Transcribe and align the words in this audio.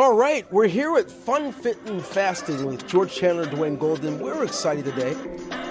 All 0.00 0.14
right, 0.14 0.50
we're 0.50 0.66
here 0.66 0.96
at 0.96 1.10
Fun 1.10 1.52
Fit 1.52 1.76
and 1.84 2.02
Fasting 2.02 2.64
with 2.64 2.88
George 2.88 3.14
Chandler 3.14 3.42
and 3.42 3.52
Dwayne 3.52 3.78
Golden. 3.78 4.18
We're 4.18 4.44
excited 4.44 4.86
today 4.86 5.14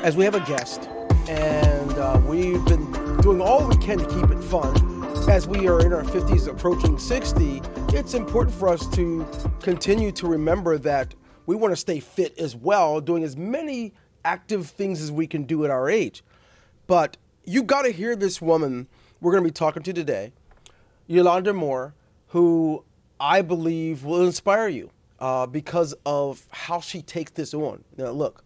as 0.04 0.16
we 0.16 0.24
have 0.24 0.36
a 0.36 0.40
guest, 0.42 0.88
and 1.28 1.92
uh, 1.94 2.22
we've 2.28 2.64
been 2.66 2.92
doing 3.22 3.42
all 3.42 3.68
we 3.68 3.76
can 3.78 3.98
to 3.98 4.06
keep 4.06 4.30
it 4.30 4.40
fun. 4.44 5.04
As 5.28 5.48
we 5.48 5.68
are 5.68 5.84
in 5.84 5.94
our 5.94 6.04
50s, 6.04 6.48
approaching 6.48 7.00
60, 7.00 7.64
it's 7.92 8.14
important 8.14 8.56
for 8.56 8.70
us 8.70 8.88
to 8.90 9.26
continue 9.64 10.12
to 10.12 10.28
remember 10.28 10.78
that 10.78 11.16
we 11.48 11.56
want 11.56 11.72
to 11.72 11.76
stay 11.76 12.00
fit 12.00 12.38
as 12.38 12.56
well, 12.56 13.02
doing 13.02 13.24
as 13.24 13.36
many 13.36 13.96
active 14.26 14.68
things 14.70 15.02
as 15.02 15.12
we 15.12 15.26
can 15.26 15.46
do 15.46 15.66
at 15.66 15.72
our 15.72 15.90
age. 15.90 16.24
But 16.86 17.18
you 17.46 17.64
got 17.64 17.82
to 17.82 17.90
hear 17.90 18.16
this 18.16 18.40
woman 18.40 18.90
we're 19.22 19.32
going 19.32 19.44
to 19.44 19.50
be 19.50 19.54
talking 19.54 19.82
to 19.82 19.92
today, 19.92 20.34
Yolanda 21.08 21.52
Moore, 21.52 21.96
who 22.28 22.84
I 23.20 23.42
believe 23.42 24.04
will 24.04 24.26
inspire 24.26 24.68
you 24.68 24.92
uh, 25.20 25.46
because 25.46 25.94
of 26.06 26.46
how 26.52 26.80
she 26.80 27.02
takes 27.02 27.32
this 27.32 27.54
on. 27.54 27.84
Now, 27.98 28.12
look, 28.12 28.44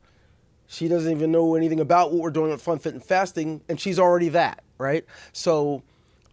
she 0.68 0.88
doesn't 0.88 1.12
even 1.12 1.32
know 1.32 1.56
anything 1.56 1.80
about 1.80 2.12
what 2.12 2.22
we're 2.22 2.32
doing 2.32 2.52
at 2.52 2.60
Fun 2.60 2.80
Fit 2.80 2.94
and 2.94 3.04
Fasting, 3.04 3.62
and 3.70 3.80
she's 3.80 4.00
already 4.00 4.30
that, 4.30 4.64
right? 4.78 5.06
So 5.32 5.84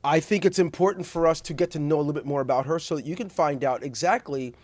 I 0.02 0.20
think 0.20 0.44
it's 0.44 0.58
important 0.58 1.06
for 1.06 1.26
us 1.26 1.40
to 1.42 1.54
get 1.54 1.70
to 1.72 1.78
know 1.78 1.96
a 1.96 1.98
little 1.98 2.14
bit 2.14 2.24
more 2.24 2.40
about 2.40 2.66
her 2.66 2.78
so 2.78 2.96
that 2.96 3.04
you 3.04 3.16
can 3.16 3.28
find 3.28 3.64
out 3.64 3.82
exactly 3.82 4.54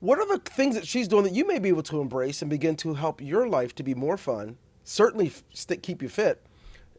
what 0.00 0.18
are 0.18 0.26
the 0.26 0.38
things 0.38 0.76
that 0.76 0.86
she's 0.86 1.08
doing 1.08 1.24
that 1.24 1.34
you 1.34 1.46
may 1.46 1.58
be 1.58 1.68
able 1.68 1.82
to 1.82 2.00
embrace 2.00 2.40
and 2.40 2.50
begin 2.50 2.76
to 2.76 2.94
help 2.94 3.20
your 3.20 3.48
life 3.48 3.74
to 3.74 3.82
be 3.82 3.94
more 3.94 4.16
fun, 4.16 4.56
certainly 4.84 5.32
st- 5.52 5.82
keep 5.82 6.00
you 6.00 6.08
fit, 6.08 6.40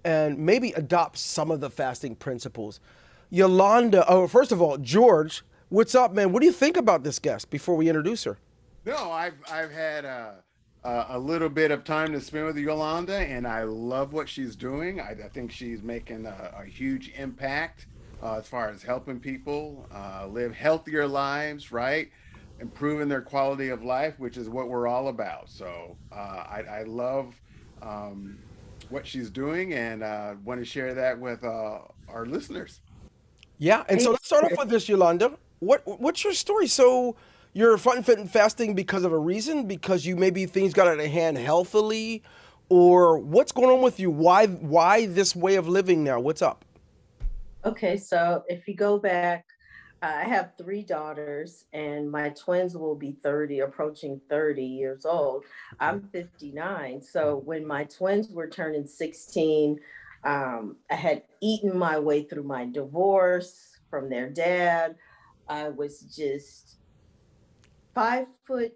and 0.04 0.38
maybe 0.38 0.72
adopt 0.74 1.18
some 1.18 1.50
of 1.50 1.62
the 1.62 1.70
fasting 1.70 2.16
principles. 2.16 2.80
Yolanda, 3.30 4.06
oh, 4.08 4.28
first 4.28 4.52
of 4.52 4.62
all, 4.62 4.78
George, 4.78 5.44
What's 5.72 5.94
up, 5.94 6.14
man? 6.14 6.32
What 6.32 6.40
do 6.40 6.48
you 6.48 6.52
think 6.52 6.78
about 6.78 7.04
this 7.04 7.20
guest 7.20 7.52
before 7.52 7.76
we 7.76 7.90
introduce 7.90 8.24
her? 8.24 8.40
No, 8.86 9.12
I've 9.12 9.36
I've 9.52 9.72
had 9.72 10.04
a, 10.04 10.44
a 10.84 11.20
little 11.20 11.48
bit 11.48 11.70
of 11.70 11.84
time 11.84 12.12
to 12.14 12.22
spend 12.22 12.48
with 12.48 12.58
Yolanda, 12.58 13.18
and 13.18 13.46
I 13.48 13.64
love 13.64 14.12
what 14.12 14.28
she's 14.28 14.56
doing. 14.56 15.00
I, 15.00 15.12
I 15.12 15.30
think 15.32 15.52
she's 15.52 15.84
making 15.84 16.26
a, 16.26 16.56
a 16.60 16.66
huge 16.66 17.10
impact 17.10 17.86
uh, 18.24 18.38
as 18.38 18.48
far 18.48 18.70
as 18.70 18.82
helping 18.82 19.20
people 19.20 19.88
uh, 19.94 20.26
live 20.28 20.56
healthier 20.56 21.06
lives, 21.06 21.72
right? 21.72 22.10
Improving 22.60 23.08
their 23.08 23.22
quality 23.22 23.70
of 23.70 23.84
life, 23.84 24.16
which 24.18 24.38
is 24.38 24.50
what 24.50 24.70
we're 24.70 24.88
all 24.88 25.10
about. 25.10 25.52
So 25.52 25.98
uh, 26.12 26.16
I, 26.50 26.64
I, 26.68 26.84
love 26.84 27.40
um, 27.84 28.40
what 28.90 29.06
she's 29.06 29.30
doing, 29.30 29.76
and 29.76 30.02
uh, 30.02 30.34
want 30.44 30.60
to 30.60 30.66
share 30.66 30.96
that 30.96 31.20
with 31.20 31.44
uh, 31.44 31.82
our 32.08 32.26
listeners. 32.26 32.82
Yeah, 33.60 33.84
and 33.88 34.02
so 34.02 34.10
let's 34.12 34.26
start 34.26 34.46
off 34.46 34.58
with 34.58 34.70
this, 34.70 34.90
Yolanda 34.90 35.38
what 35.60 35.82
what's 35.86 36.24
your 36.24 36.34
story? 36.34 36.68
So 36.68 37.16
you're 37.54 37.78
fit 37.78 38.20
and 38.20 38.30
fasting 38.30 38.76
because 38.76 39.04
of 39.04 39.12
a 39.12 39.18
reason? 39.18 39.66
Because 39.66 40.06
you 40.06 40.16
maybe 40.16 40.46
things 40.46 40.74
got 40.74 40.88
out 40.88 41.00
of 41.00 41.06
hand 41.06 41.38
healthily, 41.38 42.24
or 42.70 43.18
what's 43.18 43.52
going 43.52 43.70
on 43.70 43.82
with 43.82 44.00
you? 44.00 44.12
Why 44.12 44.48
why 44.48 45.06
this 45.08 45.36
way 45.36 45.56
of 45.56 45.68
living 45.68 46.04
now? 46.04 46.20
What's 46.20 46.42
up? 46.42 46.66
Okay, 47.66 47.98
so 47.98 48.44
if 48.48 48.68
you 48.70 48.76
go 48.76 48.98
back, 48.98 49.46
I 50.02 50.24
have 50.24 50.54
three 50.58 50.82
daughters, 50.82 51.66
and 51.74 52.10
my 52.10 52.30
twins 52.30 52.78
will 52.78 52.96
be 52.96 53.18
30, 53.22 53.60
approaching 53.60 54.22
30 54.30 54.64
years 54.64 55.06
old. 55.06 55.44
I'm 55.78 56.04
59. 56.14 57.02
So 57.02 57.42
when 57.44 57.68
my 57.68 57.84
twins 57.84 58.30
were 58.30 58.48
turning 58.48 58.88
16, 58.88 59.78
um, 60.24 60.78
I 60.90 60.96
had 60.96 61.24
eaten 61.42 61.78
my 61.78 62.00
way 62.00 62.24
through 62.24 62.44
my 62.44 62.66
divorce 62.66 63.78
from 63.90 64.10
their 64.10 64.30
dad. 64.30 64.96
I 65.50 65.70
was 65.70 66.02
just 66.02 66.78
five 67.94 68.28
foot. 68.46 68.74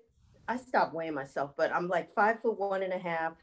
I 0.48 0.58
stopped 0.58 0.94
weighing 0.94 1.14
myself, 1.14 1.52
but 1.56 1.72
I'm 1.72 1.88
like 1.88 2.14
five 2.14 2.42
foot 2.42 2.60
one 2.60 2.84
and 2.84 2.92
a 2.92 2.98
half. 2.98 3.34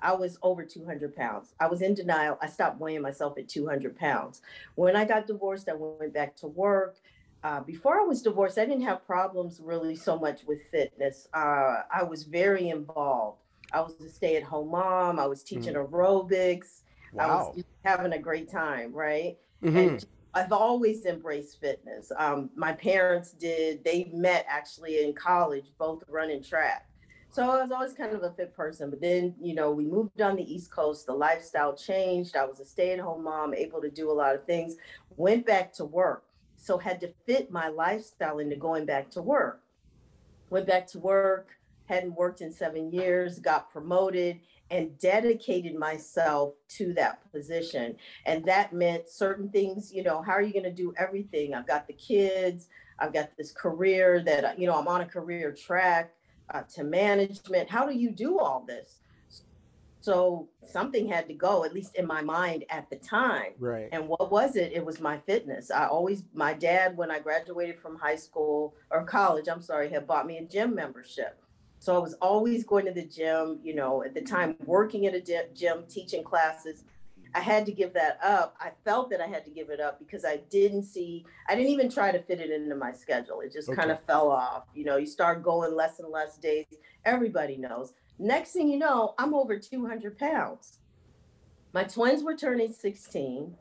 I 0.00 0.14
was 0.14 0.38
over 0.42 0.64
200 0.64 1.16
pounds. 1.16 1.54
I 1.58 1.66
was 1.66 1.82
in 1.82 1.94
denial. 1.94 2.38
I 2.40 2.46
stopped 2.46 2.78
weighing 2.78 3.02
myself 3.02 3.38
at 3.38 3.48
200 3.48 3.96
pounds. 3.96 4.42
When 4.74 4.94
I 4.94 5.04
got 5.04 5.26
divorced, 5.26 5.68
I 5.68 5.74
went 5.74 6.14
back 6.14 6.36
to 6.36 6.46
work. 6.46 6.96
Uh, 7.42 7.60
before 7.60 8.00
I 8.00 8.04
was 8.04 8.22
divorced, 8.22 8.58
I 8.58 8.66
didn't 8.66 8.84
have 8.84 9.06
problems 9.06 9.60
really 9.62 9.96
so 9.96 10.18
much 10.18 10.44
with 10.46 10.62
fitness. 10.70 11.28
Uh, 11.32 11.82
I 11.90 12.02
was 12.02 12.24
very 12.24 12.68
involved. 12.68 13.38
I 13.72 13.80
was 13.80 13.94
a 14.00 14.08
stay 14.08 14.36
at 14.36 14.42
home 14.42 14.70
mom. 14.70 15.18
I 15.18 15.26
was 15.26 15.42
teaching 15.42 15.74
mm-hmm. 15.74 15.94
aerobics. 15.94 16.82
Wow. 17.12 17.52
I 17.52 17.56
was 17.56 17.64
having 17.84 18.12
a 18.12 18.18
great 18.18 18.50
time, 18.50 18.92
right? 18.92 19.38
Mm-hmm. 19.62 19.76
And 19.76 20.06
I've 20.36 20.52
always 20.52 21.06
embraced 21.06 21.62
fitness. 21.62 22.12
Um, 22.18 22.50
my 22.54 22.74
parents 22.74 23.32
did, 23.32 23.82
they 23.84 24.10
met 24.12 24.44
actually 24.46 25.02
in 25.02 25.14
college, 25.14 25.64
both 25.78 26.04
running 26.10 26.42
track. 26.42 26.90
So 27.30 27.42
I 27.50 27.62
was 27.62 27.72
always 27.72 27.94
kind 27.94 28.14
of 28.14 28.22
a 28.22 28.30
fit 28.32 28.54
person. 28.54 28.90
But 28.90 29.00
then, 29.00 29.34
you 29.40 29.54
know, 29.54 29.70
we 29.70 29.86
moved 29.86 30.20
on 30.20 30.36
the 30.36 30.42
East 30.42 30.70
Coast, 30.70 31.06
the 31.06 31.14
lifestyle 31.14 31.74
changed. 31.74 32.36
I 32.36 32.44
was 32.44 32.60
a 32.60 32.66
stay 32.66 32.92
at 32.92 33.00
home 33.00 33.24
mom, 33.24 33.54
able 33.54 33.80
to 33.80 33.88
do 33.88 34.10
a 34.10 34.12
lot 34.12 34.34
of 34.34 34.44
things, 34.44 34.76
went 35.16 35.46
back 35.46 35.72
to 35.74 35.86
work. 35.86 36.24
So 36.58 36.76
had 36.76 37.00
to 37.00 37.08
fit 37.24 37.50
my 37.50 37.68
lifestyle 37.68 38.38
into 38.38 38.56
going 38.56 38.84
back 38.84 39.08
to 39.12 39.22
work. 39.22 39.62
Went 40.50 40.66
back 40.66 40.86
to 40.88 40.98
work, 40.98 41.48
hadn't 41.86 42.14
worked 42.14 42.42
in 42.42 42.52
seven 42.52 42.92
years, 42.92 43.38
got 43.38 43.72
promoted 43.72 44.40
and 44.70 44.98
dedicated 44.98 45.74
myself 45.76 46.54
to 46.68 46.92
that 46.94 47.20
position. 47.32 47.96
And 48.24 48.44
that 48.46 48.72
meant 48.72 49.08
certain 49.08 49.48
things, 49.48 49.92
you 49.92 50.02
know, 50.02 50.22
how 50.22 50.32
are 50.32 50.42
you 50.42 50.52
going 50.52 50.64
to 50.64 50.72
do 50.72 50.92
everything? 50.96 51.54
I've 51.54 51.66
got 51.66 51.86
the 51.86 51.92
kids, 51.92 52.68
I've 52.98 53.12
got 53.12 53.30
this 53.36 53.52
career 53.52 54.22
that, 54.24 54.58
you 54.58 54.66
know, 54.66 54.76
I'm 54.76 54.88
on 54.88 55.02
a 55.02 55.06
career 55.06 55.52
track 55.52 56.14
uh, 56.52 56.62
to 56.74 56.84
management. 56.84 57.70
How 57.70 57.86
do 57.86 57.94
you 57.94 58.10
do 58.10 58.38
all 58.38 58.64
this? 58.66 59.00
So 60.00 60.48
something 60.64 61.08
had 61.08 61.26
to 61.26 61.34
go, 61.34 61.64
at 61.64 61.74
least 61.74 61.96
in 61.96 62.06
my 62.06 62.22
mind 62.22 62.64
at 62.70 62.88
the 62.90 62.96
time. 62.96 63.52
Right. 63.58 63.88
And 63.90 64.06
what 64.06 64.30
was 64.30 64.54
it? 64.54 64.72
It 64.72 64.84
was 64.84 65.00
my 65.00 65.18
fitness. 65.18 65.70
I 65.70 65.86
always, 65.86 66.22
my 66.32 66.54
dad, 66.54 66.96
when 66.96 67.10
I 67.10 67.18
graduated 67.18 67.80
from 67.80 67.96
high 67.96 68.14
school 68.14 68.74
or 68.90 69.04
college, 69.04 69.48
I'm 69.48 69.62
sorry, 69.62 69.90
had 69.90 70.06
bought 70.06 70.26
me 70.26 70.38
a 70.38 70.44
gym 70.44 70.76
membership. 70.76 71.40
So 71.86 71.94
I 71.94 71.98
was 71.98 72.14
always 72.14 72.64
going 72.64 72.84
to 72.86 72.90
the 72.90 73.04
gym, 73.04 73.60
you 73.62 73.72
know, 73.72 74.02
at 74.02 74.12
the 74.12 74.20
time 74.20 74.56
working 74.64 75.06
at 75.06 75.14
a 75.14 75.20
gym, 75.20 75.84
teaching 75.88 76.24
classes. 76.24 76.82
I 77.32 77.38
had 77.38 77.64
to 77.66 77.70
give 77.70 77.92
that 77.94 78.18
up. 78.24 78.56
I 78.58 78.72
felt 78.84 79.08
that 79.10 79.20
I 79.20 79.28
had 79.28 79.44
to 79.44 79.52
give 79.52 79.70
it 79.70 79.78
up 79.78 80.00
because 80.00 80.24
I 80.24 80.38
didn't 80.50 80.82
see, 80.82 81.24
I 81.48 81.54
didn't 81.54 81.70
even 81.70 81.88
try 81.88 82.10
to 82.10 82.18
fit 82.18 82.40
it 82.40 82.50
into 82.50 82.74
my 82.74 82.90
schedule. 82.90 83.38
It 83.40 83.52
just 83.52 83.68
okay. 83.68 83.76
kind 83.76 83.92
of 83.92 84.02
fell 84.02 84.32
off. 84.32 84.64
You 84.74 84.84
know, 84.84 84.96
you 84.96 85.06
start 85.06 85.44
going 85.44 85.76
less 85.76 86.00
and 86.00 86.10
less 86.10 86.38
days. 86.38 86.66
Everybody 87.04 87.56
knows. 87.56 87.92
Next 88.18 88.50
thing 88.50 88.68
you 88.68 88.80
know, 88.80 89.14
I'm 89.16 89.32
over 89.32 89.56
200 89.56 90.18
pounds. 90.18 90.80
My 91.72 91.84
twins 91.84 92.24
were 92.24 92.34
turning 92.34 92.72
16 92.72 93.54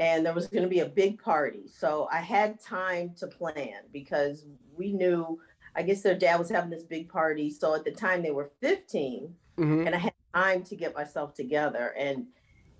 and 0.00 0.26
there 0.26 0.34
was 0.34 0.48
going 0.48 0.64
to 0.64 0.68
be 0.68 0.80
a 0.80 0.86
big 0.86 1.22
party. 1.22 1.68
So 1.72 2.08
I 2.10 2.22
had 2.22 2.60
time 2.60 3.12
to 3.18 3.28
plan 3.28 3.82
because 3.92 4.46
we 4.76 4.92
knew 4.92 5.38
I 5.74 5.82
guess 5.82 6.02
their 6.02 6.18
dad 6.18 6.38
was 6.38 6.50
having 6.50 6.70
this 6.70 6.82
big 6.82 7.08
party. 7.08 7.50
So 7.50 7.74
at 7.74 7.84
the 7.84 7.90
time 7.90 8.22
they 8.22 8.30
were 8.30 8.50
15 8.60 9.34
mm-hmm. 9.58 9.86
and 9.86 9.94
I 9.94 9.98
had 9.98 10.12
time 10.34 10.62
to 10.64 10.76
get 10.76 10.94
myself 10.94 11.34
together. 11.34 11.94
And 11.96 12.26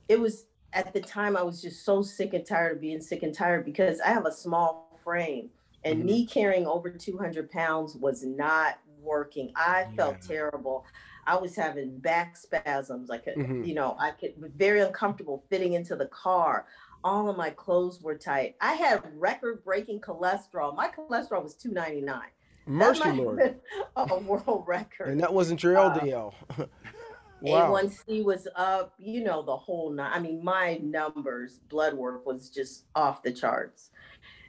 it 0.09 0.21
was 0.21 0.47
at 0.73 0.93
the 0.93 1.01
time 1.01 1.37
I 1.37 1.43
was 1.43 1.61
just 1.63 1.85
so 1.85 2.03
sick 2.03 2.35
and 2.35 2.47
tired 2.47 2.77
of 2.77 2.81
being 2.81 3.01
sick 3.01 3.23
and 3.23 3.35
tired 3.35 3.65
because 3.65 4.01
I 4.01 4.09
have 4.09 4.27
a 4.27 4.33
small 4.33 4.99
frame 5.03 5.51
and 5.85 5.99
mm-hmm. 5.99 6.07
me 6.07 6.27
carrying 6.27 6.67
over 6.67 6.91
200 6.91 7.51
pounds 7.51 7.97
was 7.97 8.25
not 8.25 8.79
working. 9.01 9.53
I 9.57 9.89
felt 9.97 10.21
terrible. 10.23 10.85
I 11.27 11.37
was 11.37 11.55
having 11.55 11.99
back 11.99 12.37
spasms. 12.37 13.11
I 13.11 13.19
could, 13.19 13.37
mm-hmm. 13.37 13.65
you 13.65 13.75
know, 13.75 13.97
I 13.99 14.11
could 14.11 14.35
very 14.57 14.81
uncomfortable 14.81 15.45
fitting 15.51 15.75
into 15.75 15.97
the 15.97 16.07
car. 16.07 16.67
All 17.05 17.29
of 17.29 17.37
my 17.37 17.51
clothes 17.51 18.01
were 18.01 18.17
tight. 18.17 18.57
I 18.61 18.75
had 18.75 19.03
record 19.17 19.65
breaking 19.65 20.01
cholesterol. 20.01 20.75
My 20.77 20.89
cholesterol 20.89 21.43
was 21.43 21.55
299. 21.55 22.21
Mercy 22.67 23.11
Lord. 23.13 23.61
A 23.97 24.19
world 24.19 24.65
record. 24.69 25.09
And 25.09 25.21
that 25.21 25.33
wasn't 25.33 25.63
your 25.63 25.75
LDL. 25.75 26.33
Uh, 26.59 26.65
wow. 27.41 27.73
A1C 27.73 28.25
was 28.25 28.47
up, 28.57 28.95
you 28.99 29.23
know, 29.23 29.43
the 29.43 29.57
whole 29.57 29.91
night. 29.91 30.13
I 30.15 30.21
mean, 30.21 30.43
my 30.45 30.79
numbers, 30.83 31.61
blood 31.69 31.95
work 31.95 32.27
was 32.27 32.51
just 32.51 32.85
off 32.95 33.23
the 33.23 33.33
charts. 33.33 33.91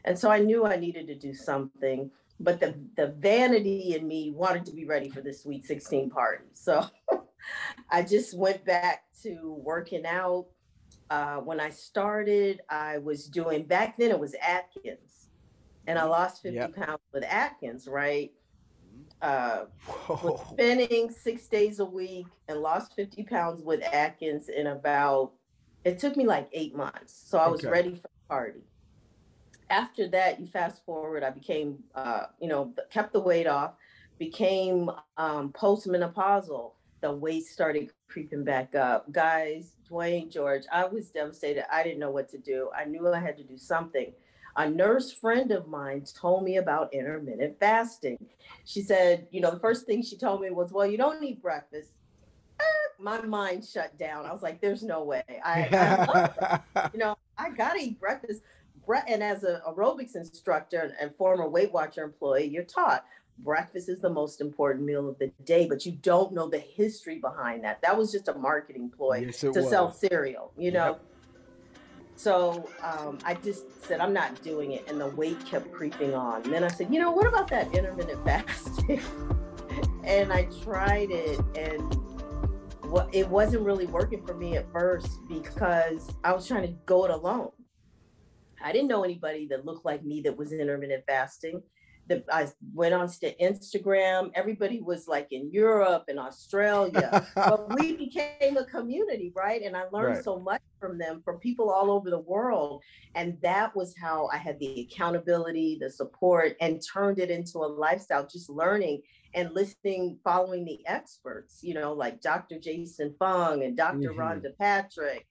And 0.06 0.18
so 0.18 0.30
I 0.30 0.40
knew 0.40 0.66
I 0.66 0.76
needed 0.76 1.08
to 1.08 1.16
do 1.16 1.34
something, 1.34 2.12
but 2.40 2.60
the, 2.60 2.76
the 2.98 3.08
vanity 3.20 3.96
in 3.96 4.08
me 4.08 4.32
wanted 4.32 4.66
to 4.66 4.74
be 4.74 4.86
ready 4.86 5.10
for 5.10 5.22
the 5.22 5.34
Sweet 5.34 5.66
16 5.66 6.10
party. 6.10 6.46
So 6.54 6.88
I 7.90 8.04
just 8.04 8.38
went 8.38 8.64
back 8.64 9.04
to 9.24 9.60
working 9.64 10.06
out. 10.06 10.48
Uh, 11.10 11.38
when 11.38 11.60
I 11.60 11.70
started, 11.70 12.62
I 12.70 13.00
was 13.00 13.28
doing, 13.28 13.66
back 13.66 13.98
then 13.98 14.12
it 14.12 14.20
was 14.20 14.34
Atkins 14.42 15.13
and 15.88 16.00
I 16.00 16.04
lost 16.04 16.42
50 16.42 16.56
yep. 16.56 16.76
pounds 16.76 17.02
with 17.14 17.24
Atkins, 17.24 17.88
right? 17.88 18.32
Uh, 19.22 19.66
was 20.10 20.42
spending 20.52 21.10
six 21.10 21.48
days 21.48 21.80
a 21.80 21.86
week 21.86 22.28
and 22.48 22.60
lost 22.60 22.96
50 22.96 23.24
pounds 23.24 23.62
with 23.62 23.82
Atkins 23.84 24.50
in 24.50 24.68
about, 24.68 25.32
it 25.84 26.00
took 26.00 26.16
me 26.18 26.26
like 26.26 26.50
eight 26.54 26.76
months. 26.76 27.24
So 27.26 27.38
I 27.38 27.48
was 27.48 27.62
okay. 27.62 27.72
ready 27.72 27.96
for 27.96 28.02
the 28.02 28.28
party. 28.30 28.64
after 29.70 30.08
that, 30.10 30.40
you 30.40 30.48
fast 30.48 30.84
forward, 30.86 31.24
I 31.24 31.32
became, 31.32 31.84
uh, 31.96 32.26
you 32.40 32.48
know, 32.48 32.74
kept 32.90 33.14
the 33.14 33.20
weight 33.20 33.48
off, 33.48 33.74
became 34.20 34.90
um, 35.18 35.52
postmenopausal. 35.52 36.74
The 37.02 37.12
weight 37.12 37.46
started 37.46 37.92
creeping 38.08 38.44
back 38.44 38.76
up. 38.76 39.12
Guys, 39.12 39.74
Dwayne, 39.90 40.32
George, 40.32 40.64
I 40.72 40.86
was 40.86 41.10
devastated. 41.10 41.66
I 41.74 41.84
didn't 41.84 42.00
know 42.00 42.12
what 42.12 42.30
to 42.30 42.38
do. 42.38 42.70
I 42.78 42.86
knew 42.86 43.12
I 43.12 43.20
had 43.20 43.38
to 43.38 43.44
do 43.44 43.58
something. 43.58 44.14
A 44.56 44.70
nurse 44.70 45.12
friend 45.12 45.52
of 45.52 45.68
mine 45.68 46.06
told 46.20 46.44
me 46.44 46.58
about 46.58 46.94
intermittent 46.94 47.60
fasting. 47.60 48.24
She 48.66 48.82
said, 48.82 49.28
you 49.32 49.42
know, 49.42 49.52
the 49.52 49.60
first 49.60 49.86
thing 49.86 50.04
she 50.04 50.16
told 50.18 50.42
me 50.42 50.52
was, 50.52 50.72
well, 50.72 50.86
you 50.86 50.98
don't 50.98 51.24
eat 51.24 51.42
breakfast. 51.42 51.92
Ah, 52.62 52.64
my 53.00 53.22
mind 53.22 53.66
shut 53.66 53.98
down. 53.98 54.26
I 54.26 54.32
was 54.32 54.44
like, 54.44 54.62
there's 54.62 54.84
no 54.84 55.04
way. 55.04 55.24
I, 55.44 56.62
I 56.76 56.90
you 56.94 57.00
know, 57.00 57.16
I 57.38 57.50
gotta 57.50 57.80
eat 57.80 58.00
breakfast 58.00 58.42
and 59.08 59.24
as 59.24 59.44
an 59.44 59.60
aerobics 59.68 60.16
instructor 60.16 60.96
and 61.00 61.16
former 61.16 61.48
Weight 61.48 61.72
Watcher 61.72 62.04
employee, 62.04 62.46
you're 62.46 62.64
taught 62.64 63.06
breakfast 63.40 63.90
is 63.90 64.00
the 64.00 64.10
most 64.10 64.42
important 64.42 64.86
meal 64.86 65.10
of 65.10 65.18
the 65.18 65.32
day, 65.44 65.66
but 65.68 65.86
you 65.86 65.94
don't 65.94 66.34
know 66.34 66.48
the 66.48 66.60
history 66.60 67.18
behind 67.18 67.64
that. 67.64 67.82
That 67.82 67.98
was 67.98 68.12
just 68.12 68.28
a 68.28 68.34
marketing 68.36 68.92
ploy 68.96 69.24
yes, 69.26 69.40
to 69.40 69.50
was. 69.50 69.70
sell 69.70 69.92
cereal, 69.92 70.52
you 70.58 70.72
know. 70.72 70.86
Yep. 70.86 71.06
So 72.16 72.70
um, 72.82 73.18
I 73.26 73.34
just 73.34 73.86
said, 73.86 74.00
I'm 74.00 74.14
not 74.14 74.42
doing 74.44 74.74
it. 74.74 74.88
And 74.88 75.00
the 75.00 75.08
weight 75.08 75.44
kept 75.46 75.72
creeping 75.72 76.14
on. 76.14 76.44
And 76.44 76.54
then 76.54 76.64
I 76.64 76.68
said, 76.68 76.94
you 76.94 77.00
know, 77.00 77.12
what 77.12 77.28
about 77.28 77.50
that 77.50 77.74
intermittent 77.76 78.24
fasting? 78.26 79.02
and 80.04 80.32
I 80.32 80.48
tried 80.64 81.12
it 81.12 81.40
and 81.56 81.98
it 83.12 83.28
wasn't 83.28 83.64
really 83.64 83.88
working 83.88 84.26
for 84.26 84.36
me 84.36 84.58
at 84.58 84.72
first 84.72 85.20
because 85.28 86.12
I 86.24 86.34
was 86.34 86.48
trying 86.48 86.64
to 86.64 86.74
go 86.86 87.06
it 87.06 87.12
alone. 87.12 87.52
I 88.64 88.72
didn't 88.72 88.88
know 88.88 89.04
anybody 89.04 89.48
that 89.48 89.66
looked 89.66 89.86
like 89.86 90.04
me 90.04 90.22
that 90.22 90.38
was 90.38 90.54
intermittent 90.54 91.04
fasting. 91.08 91.62
The, 92.08 92.24
I 92.32 92.48
went 92.74 92.94
on 92.94 93.08
to 93.08 93.36
Instagram. 93.38 94.32
Everybody 94.36 94.82
was 94.82 95.08
like 95.08 95.28
in 95.32 95.50
Europe 95.52 96.06
and 96.10 96.20
Australia, 96.20 97.26
but 97.36 97.74
we 97.80 97.96
became 97.96 98.58
a 98.58 98.66
community, 98.66 99.32
right? 99.36 99.62
And 99.62 99.76
I 99.78 99.84
learned 99.92 100.16
right. 100.16 100.24
so 100.24 100.40
much 100.40 100.62
from 100.80 100.98
them, 100.98 101.22
from 101.24 101.40
people 101.40 101.70
all 101.70 101.92
over 101.92 102.10
the 102.10 102.20
world. 102.20 102.84
And 103.16 103.38
that 103.42 103.74
was 103.76 103.96
how 103.98 104.30
I 104.34 104.38
had 104.38 104.60
the 104.60 104.82
accountability, 104.82 105.78
the 105.80 105.90
support, 105.90 106.58
and 106.60 106.82
turned 106.82 107.20
it 107.20 107.32
into 107.32 107.60
a 107.60 107.68
lifestyle, 107.68 108.28
just 108.28 108.50
learning 108.50 109.02
and 109.34 109.52
listening, 109.54 110.20
following 110.24 110.66
the 110.66 110.86
experts, 110.86 111.60
you 111.62 111.74
know, 111.74 111.94
like 111.94 112.22
Dr. 112.22 112.60
Jason 112.60 113.16
Fung 113.18 113.64
and 113.64 113.76
doctor 113.76 114.12
mm-hmm. 114.12 114.20
Rhonda 114.20 114.58
Patrick 114.60 115.26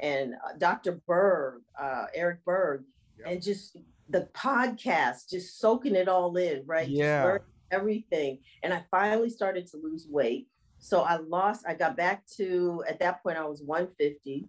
and 0.00 0.34
uh, 0.34 0.56
Dr. 0.58 1.00
Berg, 1.06 1.62
uh, 1.80 2.06
Eric 2.14 2.44
Berg, 2.44 2.84
yep. 3.18 3.28
and 3.28 3.42
just 3.42 3.76
the 4.12 4.28
podcast, 4.34 5.30
just 5.30 5.58
soaking 5.58 5.94
it 5.94 6.08
all 6.08 6.36
in, 6.36 6.62
right? 6.66 6.88
Yeah. 6.88 7.38
everything. 7.70 8.38
And 8.62 8.72
I 8.72 8.84
finally 8.90 9.30
started 9.30 9.66
to 9.68 9.78
lose 9.78 10.06
weight. 10.08 10.48
So 10.78 11.02
I 11.02 11.16
lost, 11.16 11.64
I 11.66 11.74
got 11.74 11.96
back 11.96 12.26
to, 12.36 12.84
at 12.88 12.98
that 13.00 13.22
point, 13.22 13.38
I 13.38 13.46
was 13.46 13.62
150. 13.62 14.46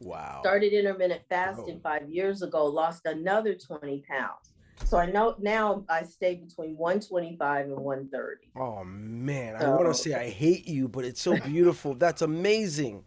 Wow. 0.00 0.40
Started 0.42 0.72
intermittent 0.72 1.22
fasting 1.28 1.76
oh. 1.78 1.88
five 1.88 2.08
years 2.08 2.42
ago, 2.42 2.66
lost 2.66 3.06
another 3.06 3.54
20 3.54 4.02
pounds. 4.08 4.52
So 4.84 4.96
I 4.96 5.06
know 5.06 5.34
now 5.38 5.84
I 5.88 6.02
stay 6.04 6.36
between 6.36 6.76
125 6.76 7.66
and 7.66 7.76
130. 7.76 8.48
Oh 8.56 8.84
man, 8.84 9.60
so, 9.60 9.66
I 9.66 9.68
want 9.70 9.86
to 9.86 9.94
say 9.94 10.14
I 10.14 10.30
hate 10.30 10.66
you, 10.66 10.88
but 10.88 11.04
it's 11.04 11.20
so 11.20 11.36
beautiful. 11.40 11.94
That's 11.94 12.22
amazing. 12.22 13.04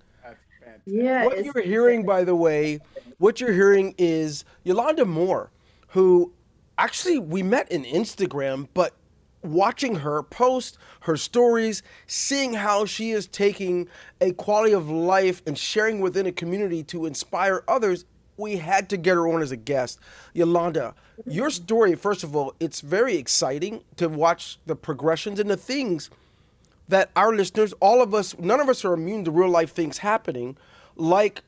Yeah. 0.86 1.26
What 1.26 1.44
you're 1.44 1.62
hearing, 1.62 2.06
by 2.06 2.24
the 2.24 2.36
way, 2.36 2.80
what 3.18 3.40
you're 3.40 3.54
hearing 3.54 3.96
is 3.98 4.46
Yolanda 4.64 5.06
Moore, 5.06 5.52
who 5.92 6.32
actually 6.78 7.20
we 7.20 7.44
met 7.44 7.72
in 7.72 7.84
Instagram, 7.84 8.68
but 8.74 8.94
watching 9.44 9.96
her 9.96 10.24
post 10.24 10.78
her 11.02 11.18
stories, 11.18 11.84
seeing 12.08 12.54
how 12.54 12.86
she 12.86 13.12
is 13.12 13.28
taking 13.28 13.88
a 14.20 14.32
quality 14.34 14.74
of 14.74 14.90
life 14.90 15.42
and 15.46 15.58
sharing 15.58 16.00
within 16.00 16.26
a 16.26 16.32
community 16.32 16.84
to 16.84 17.06
inspire 17.06 17.64
others, 17.68 18.06
we 18.38 18.58
had 18.58 18.90
to 18.90 18.98
get 18.98 19.16
her 19.16 19.28
on 19.28 19.42
as 19.42 19.52
a 19.52 19.58
guest. 19.58 20.00
Yolanda, 20.34 20.94
your 21.26 21.50
story, 21.50 21.96
first 21.96 22.24
of 22.24 22.36
all, 22.36 22.54
it's 22.60 22.82
very 22.82 23.16
exciting 23.18 23.84
to 23.98 24.08
watch 24.08 24.60
the 24.66 24.76
progressions 24.76 25.40
and 25.40 25.50
the 25.50 25.58
things 25.58 26.10
that 26.88 27.10
our 27.16 27.34
listeners, 27.34 27.74
all 27.80 28.02
of 28.02 28.14
us, 28.14 28.38
none 28.40 28.60
of 28.60 28.70
us 28.70 28.84
are 28.86 28.94
immune 28.94 29.24
to 29.26 29.32
real 29.32 29.50
life 29.50 29.72
things 29.72 30.00
happening, 30.00 30.58
like 30.96 31.42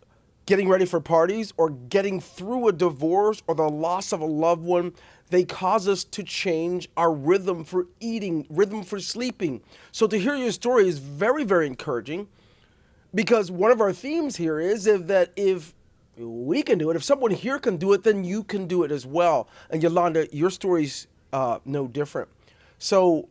getting 0.45 0.67
ready 0.67 0.85
for 0.85 0.99
parties 0.99 1.53
or 1.57 1.69
getting 1.69 2.19
through 2.19 2.67
a 2.67 2.71
divorce 2.71 3.41
or 3.47 3.55
the 3.55 3.69
loss 3.69 4.11
of 4.11 4.21
a 4.21 4.25
loved 4.25 4.63
one. 4.63 4.93
They 5.29 5.43
cause 5.43 5.87
us 5.87 6.03
to 6.05 6.23
change 6.23 6.89
our 6.97 7.13
rhythm 7.13 7.63
for 7.63 7.87
eating, 7.99 8.45
rhythm 8.49 8.83
for 8.83 8.99
sleeping. 8.99 9.61
So 9.91 10.05
to 10.07 10.17
hear 10.17 10.35
your 10.35 10.51
story 10.51 10.87
is 10.87 10.99
very, 10.99 11.43
very 11.43 11.67
encouraging 11.67 12.27
because 13.15 13.49
one 13.49 13.71
of 13.71 13.81
our 13.81 13.93
themes 13.93 14.35
here 14.35 14.59
is 14.59 14.85
if 14.85 15.07
that 15.07 15.31
if 15.35 15.73
we 16.17 16.61
can 16.61 16.77
do 16.77 16.89
it, 16.91 16.95
if 16.95 17.03
someone 17.03 17.31
here 17.31 17.57
can 17.57 17.77
do 17.77 17.93
it, 17.93 18.03
then 18.03 18.23
you 18.23 18.43
can 18.43 18.67
do 18.67 18.83
it 18.83 18.91
as 18.91 19.05
well. 19.05 19.47
And 19.69 19.81
Yolanda, 19.81 20.27
your 20.35 20.49
story's 20.49 21.07
uh, 21.31 21.59
no 21.65 21.87
different. 21.87 22.29
So 22.77 23.29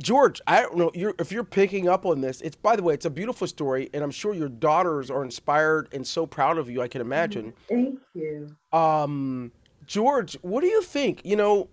George, 0.00 0.40
I 0.46 0.62
don't 0.62 0.76
know 0.76 0.90
you're, 0.94 1.14
if 1.18 1.32
you're 1.32 1.44
picking 1.44 1.88
up 1.88 2.04
on 2.04 2.20
this. 2.20 2.40
It's 2.42 2.56
by 2.56 2.76
the 2.76 2.82
way, 2.82 2.94
it's 2.94 3.06
a 3.06 3.10
beautiful 3.10 3.46
story, 3.46 3.88
and 3.94 4.04
I'm 4.04 4.10
sure 4.10 4.34
your 4.34 4.48
daughters 4.48 5.10
are 5.10 5.24
inspired 5.24 5.88
and 5.92 6.06
so 6.06 6.26
proud 6.26 6.58
of 6.58 6.68
you. 6.68 6.82
I 6.82 6.88
can 6.88 7.00
imagine. 7.00 7.54
Thank 7.68 8.00
you. 8.14 8.54
Um, 8.72 9.52
George, 9.86 10.34
what 10.42 10.60
do 10.60 10.66
you 10.66 10.82
think? 10.82 11.22
You 11.24 11.36
know, 11.36 11.68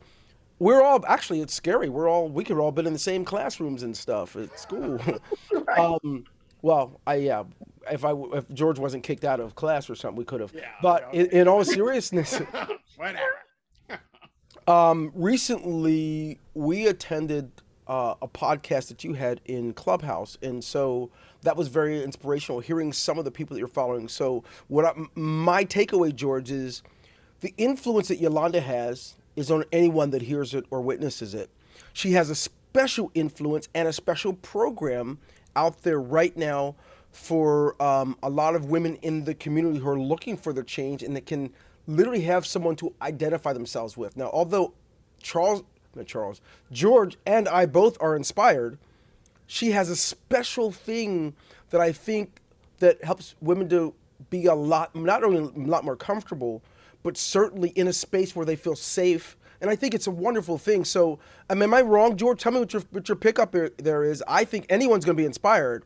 we're 0.60 0.82
all 0.82 1.04
actually 1.08 1.42
it's 1.42 1.54
scary. 1.54 1.90
We're 1.90 2.10
all 2.10 2.30
we 2.30 2.44
could 2.44 2.58
all 2.58 2.72
been 2.72 2.88
in 2.88 2.94
the 2.94 3.00
same 3.00 3.26
classrooms 3.26 3.84
and 3.84 3.96
stuff 3.96 4.36
at 4.36 4.58
school. 4.58 5.00
right. 5.68 5.78
um, 5.78 6.24
well, 6.62 7.02
I 7.06 7.16
yeah. 7.16 7.44
If 7.92 8.06
I 8.06 8.14
if 8.34 8.50
George 8.54 8.80
wasn't 8.80 9.04
kicked 9.04 9.26
out 9.26 9.42
of 9.42 9.56
class 9.56 9.90
or 9.90 9.96
something, 9.96 10.18
we 10.18 10.24
could 10.24 10.40
have. 10.40 10.54
Yeah, 10.54 10.70
but 10.82 11.10
in, 11.12 11.26
in 11.28 11.48
all 11.50 11.66
seriousness, 11.66 12.40
whatever. 12.96 14.00
um, 14.66 15.12
recently 15.14 16.40
we 16.54 16.88
attended 16.88 17.52
uh, 17.88 18.16
a 18.22 18.28
podcast 18.28 18.88
that 18.90 19.04
you 19.04 19.14
had 19.14 19.42
in 19.46 19.74
Clubhouse, 19.74 20.38
and 20.42 20.64
so 20.64 21.10
that 21.42 21.58
was 21.58 21.68
very 21.68 22.04
inspirational. 22.04 22.60
Hearing 22.60 22.94
some 22.94 23.18
of 23.18 23.26
the 23.26 23.32
people 23.32 23.56
that 23.56 23.60
you're 23.60 23.68
following. 23.68 24.08
So, 24.08 24.44
what 24.68 24.86
I, 24.86 24.94
my 25.16 25.66
takeaway, 25.66 26.16
George, 26.16 26.52
is 26.52 26.84
the 27.42 27.54
influence 27.58 28.08
that 28.08 28.20
Yolanda 28.20 28.62
has 28.62 29.16
is 29.36 29.52
on 29.52 29.64
anyone 29.72 30.12
that 30.12 30.22
hears 30.22 30.54
it 30.54 30.66
or 30.72 30.82
witnesses 30.82 31.34
it. 31.34 31.50
She 31.94 32.14
has 32.14 32.30
a 32.30 32.36
special 32.36 33.12
influence 33.14 33.68
and 33.74 33.88
a 33.88 33.94
special 33.94 34.34
program 34.34 35.20
out 35.56 35.84
there 35.84 36.00
right 36.00 36.36
now 36.36 36.76
for 37.12 37.82
um, 37.82 38.18
a 38.24 38.30
lot 38.30 38.56
of 38.56 38.66
women 38.66 38.96
in 38.98 39.24
the 39.24 39.36
community 39.36 39.80
who 39.80 39.88
are 39.90 40.00
looking 40.00 40.36
for 40.36 40.54
their 40.54 40.64
change 40.64 41.04
and 41.04 41.16
that 41.16 41.26
can 41.26 41.52
literally 41.86 42.22
have 42.22 42.46
someone 42.46 42.76
to 42.78 42.94
identify 43.02 43.54
themselves 43.54 43.96
with. 43.98 44.18
Now, 44.18 44.30
although 44.34 44.74
Charles 45.22 45.64
Charles, 46.06 46.42
George, 46.72 47.18
and 47.26 47.48
I 47.48 47.66
both 47.66 47.98
are 48.02 48.16
inspired. 48.16 48.78
She 49.46 49.72
has 49.72 49.90
a 49.90 49.96
special 49.96 50.72
thing 50.72 51.36
that 51.70 51.82
I 51.82 51.92
think 51.92 52.42
that 52.80 53.04
helps 53.04 53.36
women 53.42 53.70
to 53.70 53.94
be 54.30 54.46
a 54.46 54.56
lot, 54.56 54.96
not 54.96 55.24
only 55.24 55.40
a 55.40 55.68
lot 55.68 55.84
more 55.84 55.96
comfortable, 55.96 56.62
but 57.04 57.18
certainly 57.18 57.70
in 57.70 57.88
a 57.88 57.94
space 57.94 58.36
where 58.36 58.46
they 58.46 58.56
feel 58.56 58.76
safe. 58.76 59.38
And 59.62 59.70
I 59.70 59.76
think 59.76 59.94
it's 59.94 60.08
a 60.08 60.12
wonderful 60.12 60.58
thing. 60.58 60.84
So, 60.86 61.20
I 61.50 61.54
mean, 61.54 61.64
am 61.64 61.74
I 61.74 61.82
wrong, 61.82 62.18
George? 62.18 62.42
Tell 62.42 62.52
me 62.52 62.60
what 62.60 62.74
your, 62.74 62.82
what 62.92 63.08
your 63.08 63.16
pickup 63.16 63.56
there 63.78 64.04
is. 64.04 64.24
I 64.28 64.44
think 64.44 64.66
anyone's 64.70 65.06
going 65.06 65.16
to 65.16 65.22
be 65.22 65.26
inspired, 65.26 65.86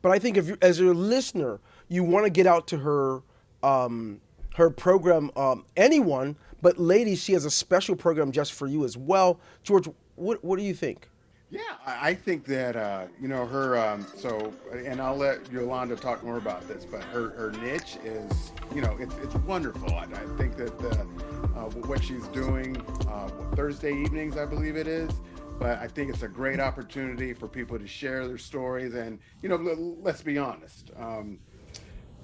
but 0.00 0.12
I 0.12 0.18
think 0.18 0.36
if 0.36 0.48
you, 0.48 0.56
as 0.62 0.80
a 0.80 0.84
listener, 0.84 1.60
you 1.88 2.04
want 2.04 2.24
to 2.24 2.30
get 2.30 2.46
out 2.46 2.66
to 2.68 2.78
her, 2.78 3.22
um, 3.62 4.20
her 4.56 4.70
program, 4.70 5.30
um, 5.36 5.64
anyone 5.76 6.36
but 6.60 6.78
ladies, 6.78 7.22
she 7.22 7.32
has 7.32 7.44
a 7.44 7.50
special 7.50 7.96
program 7.96 8.32
just 8.32 8.52
for 8.52 8.66
you 8.66 8.84
as 8.84 8.96
well. 8.96 9.40
George, 9.62 9.88
what 10.16 10.42
what 10.44 10.58
do 10.58 10.64
you 10.64 10.74
think? 10.74 11.08
Yeah, 11.50 11.62
I 11.86 12.12
think 12.12 12.44
that 12.44 12.76
uh, 12.76 13.06
you 13.20 13.26
know 13.26 13.46
her. 13.46 13.78
Um, 13.78 14.06
so, 14.16 14.52
and 14.72 15.00
I'll 15.00 15.16
let 15.16 15.50
Yolanda 15.50 15.96
talk 15.96 16.22
more 16.22 16.36
about 16.36 16.66
this. 16.68 16.84
But 16.84 17.02
her 17.04 17.30
her 17.30 17.52
niche 17.62 17.96
is, 18.04 18.52
you 18.74 18.82
know, 18.82 18.96
it's 19.00 19.14
it's 19.16 19.34
wonderful. 19.34 19.94
I, 19.94 20.04
I 20.04 20.36
think 20.36 20.56
that 20.58 20.78
the, 20.78 20.90
uh, 21.56 21.70
what 21.86 22.04
she's 22.04 22.28
doing 22.28 22.76
uh, 23.08 23.28
Thursday 23.54 23.94
evenings, 23.94 24.36
I 24.36 24.44
believe 24.44 24.76
it 24.76 24.86
is. 24.86 25.10
But 25.58 25.78
I 25.78 25.88
think 25.88 26.10
it's 26.10 26.22
a 26.22 26.28
great 26.28 26.60
opportunity 26.60 27.32
for 27.32 27.48
people 27.48 27.78
to 27.78 27.86
share 27.86 28.28
their 28.28 28.38
stories. 28.38 28.94
And 28.94 29.18
you 29.42 29.48
know, 29.48 29.56
let's 30.02 30.22
be 30.22 30.36
honest, 30.36 30.90
um, 30.98 31.38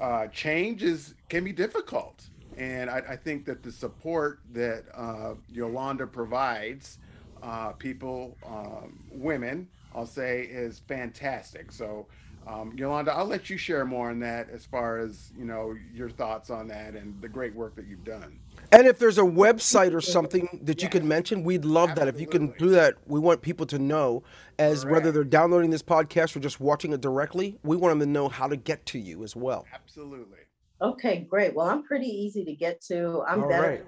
uh, 0.00 0.26
change 0.26 0.82
is 0.82 1.14
can 1.30 1.44
be 1.44 1.52
difficult. 1.52 2.28
And 2.56 2.88
I, 2.90 3.02
I 3.10 3.16
think 3.16 3.44
that 3.46 3.62
the 3.62 3.72
support 3.72 4.40
that 4.52 4.84
uh, 4.94 5.34
Yolanda 5.50 6.06
provides 6.06 6.98
uh, 7.42 7.72
people, 7.72 8.36
um, 8.46 8.98
women, 9.10 9.68
I'll 9.94 10.06
say, 10.06 10.42
is 10.42 10.80
fantastic. 10.88 11.72
So 11.72 12.06
Um, 12.46 12.74
Yolanda, 12.76 13.10
I'll 13.14 13.24
let 13.24 13.48
you 13.48 13.56
share 13.56 13.86
more 13.86 14.10
on 14.10 14.20
that 14.20 14.50
as 14.50 14.66
far 14.66 14.98
as 14.98 15.32
you 15.38 15.46
know 15.46 15.74
your 15.94 16.10
thoughts 16.10 16.50
on 16.50 16.68
that 16.68 16.94
and 16.94 17.18
the 17.22 17.28
great 17.28 17.54
work 17.54 17.74
that 17.76 17.86
you've 17.86 18.04
done. 18.04 18.38
And 18.70 18.86
if 18.86 18.98
there's 18.98 19.16
a 19.16 19.22
website 19.22 19.94
or 19.94 20.02
something 20.02 20.60
that 20.62 20.82
you 20.82 20.86
Yes. 20.86 20.92
could 20.92 21.04
mention, 21.04 21.42
we'd 21.42 21.64
love 21.64 21.94
that. 21.94 22.06
If 22.06 22.20
you 22.20 22.26
can 22.26 22.48
do 22.58 22.68
that, 22.70 22.96
we 23.06 23.18
want 23.18 23.40
people 23.40 23.64
to 23.66 23.78
know 23.78 24.24
as 24.58 24.84
whether 24.84 25.10
they're 25.10 25.24
downloading 25.24 25.70
this 25.70 25.82
podcast 25.82 26.36
or 26.36 26.40
just 26.40 26.60
watching 26.60 26.92
it 26.92 27.00
directly. 27.00 27.56
We 27.62 27.76
want 27.76 27.92
them 27.92 28.00
to 28.00 28.12
know 28.12 28.28
how 28.28 28.46
to 28.48 28.56
get 28.56 28.84
to 28.86 28.98
you 28.98 29.24
as 29.24 29.34
well. 29.34 29.64
Absolutely. 29.72 30.40
Okay, 30.82 31.26
great. 31.28 31.54
Well, 31.54 31.68
I'm 31.68 31.84
pretty 31.84 32.08
easy 32.08 32.44
to 32.44 32.54
get 32.54 32.80
to. 32.86 33.22
I'm 33.26 33.44
All 33.44 33.48
better 33.48 33.86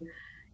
right. 0.00 0.08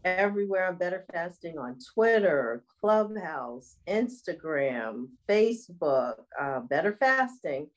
everywhere. 0.05 0.69
I'm 0.69 0.79
better 0.79 1.05
fasting 1.13 1.59
on 1.59 1.79
Twitter, 1.95 2.63
Clubhouse, 2.81 3.77
Instagram, 3.89 5.09
Facebook, 5.29 6.15
uh, 6.41 6.61
better 6.61 6.97
fasting. 6.99 7.69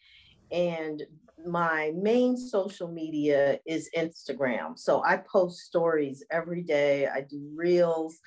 And 0.51 1.03
my 1.45 1.91
main 1.95 2.37
social 2.37 2.87
media 2.87 3.59
is 3.65 3.89
Instagram. 3.97 4.77
So 4.77 5.03
I 5.03 5.17
post 5.17 5.59
stories 5.59 6.23
every 6.31 6.63
day, 6.63 7.07
I 7.07 7.21
do 7.21 7.49
reels. 7.55 8.19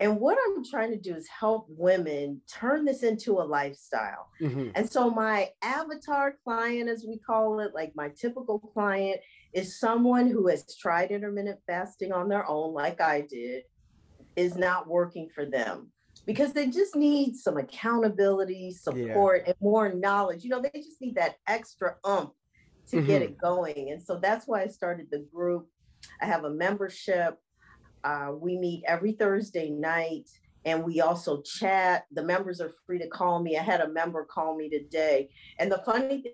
And 0.00 0.20
what 0.20 0.38
I'm 0.46 0.64
trying 0.64 0.90
to 0.92 0.98
do 0.98 1.14
is 1.14 1.26
help 1.28 1.66
women 1.68 2.40
turn 2.48 2.84
this 2.84 3.02
into 3.02 3.40
a 3.40 3.42
lifestyle. 3.42 4.30
Mhm. 4.40 4.72
And 4.74 4.90
so 4.90 5.10
my 5.10 5.50
avatar 5.62 6.36
client, 6.44 6.88
as 6.88 7.04
we 7.06 7.18
call 7.18 7.60
it, 7.60 7.74
like 7.74 7.94
my 7.96 8.10
typical 8.10 8.60
client, 8.60 9.20
is 9.52 9.80
someone 9.80 10.28
who 10.28 10.46
has 10.46 10.76
tried 10.76 11.10
intermittent 11.10 11.58
fasting 11.66 12.12
on 12.12 12.28
their 12.28 12.48
own, 12.48 12.74
like 12.74 13.00
I 13.00 13.22
did, 13.22 13.64
is 14.36 14.56
not 14.56 14.86
working 14.86 15.28
for 15.30 15.44
them 15.44 15.92
because 16.26 16.52
they 16.52 16.68
just 16.68 16.94
need 16.94 17.34
some 17.34 17.56
accountability, 17.56 18.70
support, 18.70 19.44
and 19.46 19.56
more 19.60 19.92
knowledge. 19.92 20.44
You 20.44 20.50
know, 20.50 20.60
they 20.60 20.80
just 20.80 21.00
need 21.00 21.16
that 21.16 21.36
extra 21.46 21.96
umph 22.04 22.34
to 22.88 23.02
get 23.02 23.22
it 23.22 23.36
going. 23.36 23.90
And 23.90 24.02
so 24.02 24.18
that's 24.18 24.46
why 24.46 24.62
I 24.62 24.68
started 24.68 25.08
the 25.10 25.26
group. 25.34 25.68
I 26.20 26.26
have 26.26 26.44
a 26.44 26.50
membership. 26.50 27.38
Uh, 28.04 28.32
we 28.38 28.56
meet 28.56 28.84
every 28.86 29.12
Thursday 29.12 29.70
night 29.70 30.28
and 30.64 30.84
we 30.84 31.00
also 31.00 31.42
chat. 31.42 32.06
The 32.12 32.22
members 32.22 32.60
are 32.60 32.72
free 32.86 32.98
to 32.98 33.08
call 33.08 33.42
me. 33.42 33.56
I 33.56 33.62
had 33.62 33.80
a 33.80 33.88
member 33.88 34.24
call 34.24 34.56
me 34.56 34.68
today. 34.68 35.30
And 35.58 35.70
the 35.70 35.82
funny 35.84 36.24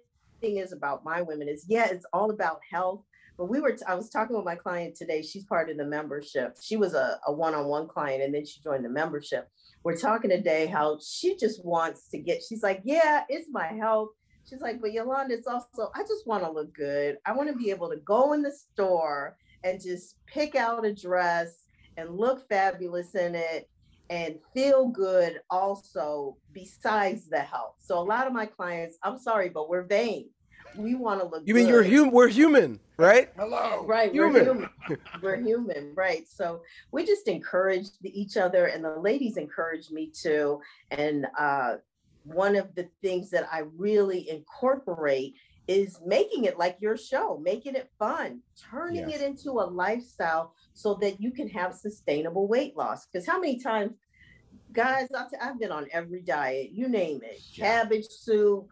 thing 0.40 0.58
is 0.58 0.72
about 0.72 1.04
my 1.04 1.22
women 1.22 1.48
is, 1.48 1.64
yeah, 1.68 1.86
it's 1.86 2.06
all 2.12 2.30
about 2.30 2.60
health. 2.70 3.02
But 3.36 3.46
we 3.46 3.60
were, 3.60 3.72
t- 3.72 3.84
I 3.86 3.94
was 3.94 4.10
talking 4.10 4.36
with 4.36 4.44
my 4.44 4.54
client 4.54 4.94
today. 4.94 5.20
She's 5.22 5.44
part 5.44 5.68
of 5.68 5.76
the 5.76 5.84
membership. 5.84 6.56
She 6.62 6.76
was 6.76 6.94
a, 6.94 7.18
a 7.26 7.32
one-on-one 7.32 7.88
client 7.88 8.22
and 8.22 8.32
then 8.32 8.46
she 8.46 8.60
joined 8.60 8.84
the 8.84 8.88
membership. 8.90 9.48
We're 9.82 9.96
talking 9.96 10.30
today 10.30 10.66
how 10.66 10.98
she 11.02 11.36
just 11.36 11.64
wants 11.64 12.08
to 12.10 12.18
get, 12.18 12.42
she's 12.42 12.62
like, 12.62 12.82
yeah, 12.84 13.24
it's 13.28 13.48
my 13.50 13.66
health. 13.66 14.10
She's 14.48 14.60
like, 14.60 14.80
but 14.80 14.92
Yolanda, 14.92 15.34
it's 15.34 15.46
also, 15.46 15.90
I 15.94 16.02
just 16.02 16.26
want 16.26 16.44
to 16.44 16.50
look 16.50 16.74
good. 16.74 17.18
I 17.26 17.32
want 17.32 17.48
to 17.48 17.56
be 17.56 17.70
able 17.70 17.88
to 17.90 17.96
go 17.96 18.34
in 18.34 18.42
the 18.42 18.52
store 18.52 19.36
and 19.64 19.80
just 19.80 20.16
pick 20.26 20.54
out 20.54 20.84
a 20.84 20.94
dress 20.94 21.64
and 21.96 22.16
look 22.16 22.48
fabulous 22.48 23.14
in 23.14 23.34
it 23.34 23.68
and 24.10 24.38
feel 24.52 24.88
good 24.88 25.40
also 25.50 26.36
besides 26.52 27.26
the 27.28 27.40
health. 27.40 27.76
So 27.78 27.98
a 27.98 28.04
lot 28.04 28.26
of 28.26 28.32
my 28.32 28.46
clients, 28.46 28.98
I'm 29.02 29.18
sorry, 29.18 29.48
but 29.48 29.68
we're 29.68 29.82
vain. 29.84 30.28
We 30.76 30.94
want 30.94 31.20
to 31.20 31.26
look 31.26 31.42
You 31.46 31.54
mean 31.54 31.68
you're 31.68 31.82
human? 31.82 32.12
We're 32.12 32.28
human, 32.28 32.80
right? 32.96 33.30
Hello. 33.36 33.84
Right, 33.86 34.12
Human. 34.12 34.32
we're 34.32 34.44
human. 34.44 34.70
we're 35.22 35.40
human, 35.40 35.92
right? 35.94 36.28
So 36.28 36.62
we 36.90 37.06
just 37.06 37.28
encourage 37.28 37.86
each 38.02 38.36
other, 38.36 38.66
and 38.66 38.84
the 38.84 38.98
ladies 38.98 39.36
encourage 39.36 39.90
me 39.90 40.10
too. 40.12 40.60
And 40.90 41.26
uh, 41.38 41.76
one 42.24 42.56
of 42.56 42.74
the 42.74 42.88
things 43.02 43.30
that 43.30 43.46
I 43.52 43.62
really 43.76 44.28
incorporate 44.28 45.34
is 45.66 45.98
making 46.04 46.44
it 46.44 46.58
like 46.58 46.76
your 46.80 46.96
show, 46.96 47.38
making 47.42 47.74
it 47.74 47.90
fun, 47.98 48.40
turning 48.70 49.08
Yes. 49.08 49.20
it 49.20 49.24
into 49.26 49.52
a 49.52 49.64
lifestyle 49.64 50.54
so 50.74 50.94
that 50.94 51.20
you 51.20 51.30
can 51.30 51.48
have 51.48 51.74
sustainable 51.74 52.46
weight 52.46 52.76
loss. 52.76 53.06
Because 53.06 53.26
how 53.26 53.40
many 53.40 53.58
times, 53.58 53.94
guys, 54.72 55.08
t- 55.08 55.36
I've 55.40 55.58
been 55.58 55.72
on 55.72 55.88
every 55.90 56.20
diet, 56.20 56.70
you 56.72 56.88
name 56.88 57.20
it, 57.22 57.40
cabbage 57.56 58.06
soup, 58.08 58.68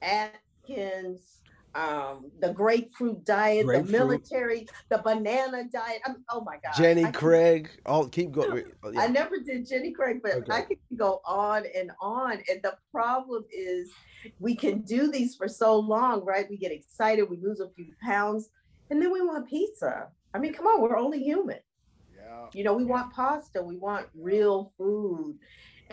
Atkins, 0.00 1.41
um, 1.74 2.30
the 2.40 2.52
grapefruit 2.52 3.24
diet, 3.24 3.66
Grapefruit. 3.66 3.86
the 3.86 3.92
military, 3.98 4.66
the 4.90 4.98
banana 4.98 5.64
diet. 5.72 6.00
I'm, 6.06 6.24
oh 6.30 6.42
my 6.42 6.56
God. 6.62 6.72
Jenny 6.76 7.04
I 7.04 7.10
Craig. 7.10 7.70
I'll 7.86 8.08
keep 8.08 8.32
going. 8.32 8.64
I 8.98 9.08
never 9.08 9.38
did 9.38 9.66
Jenny 9.66 9.90
Craig, 9.92 10.20
but 10.22 10.32
Okay. 10.34 10.52
I 10.52 10.62
could 10.62 10.78
go 10.96 11.20
on 11.24 11.64
and 11.76 11.90
on. 12.00 12.32
And 12.50 12.62
the 12.62 12.76
problem 12.90 13.44
is 13.50 13.90
we 14.38 14.54
can 14.54 14.82
do 14.82 15.10
these 15.10 15.34
for 15.34 15.48
so 15.48 15.78
long, 15.78 16.24
right? 16.24 16.46
We 16.50 16.56
get 16.56 16.72
excited, 16.72 17.28
we 17.28 17.38
lose 17.38 17.60
a 17.60 17.70
few 17.70 17.92
pounds, 18.02 18.50
and 18.90 19.00
then 19.00 19.10
we 19.12 19.22
want 19.22 19.48
pizza. 19.48 20.08
I 20.34 20.38
mean, 20.38 20.52
come 20.52 20.66
on, 20.66 20.80
we're 20.82 20.96
only 20.98 21.22
human. 21.22 21.58
Yeah. 22.14 22.46
You 22.52 22.64
know, 22.64 22.74
we 22.74 22.84
want 22.84 23.12
pasta, 23.12 23.62
we 23.62 23.76
want 23.76 24.06
real 24.14 24.72
food. 24.76 25.38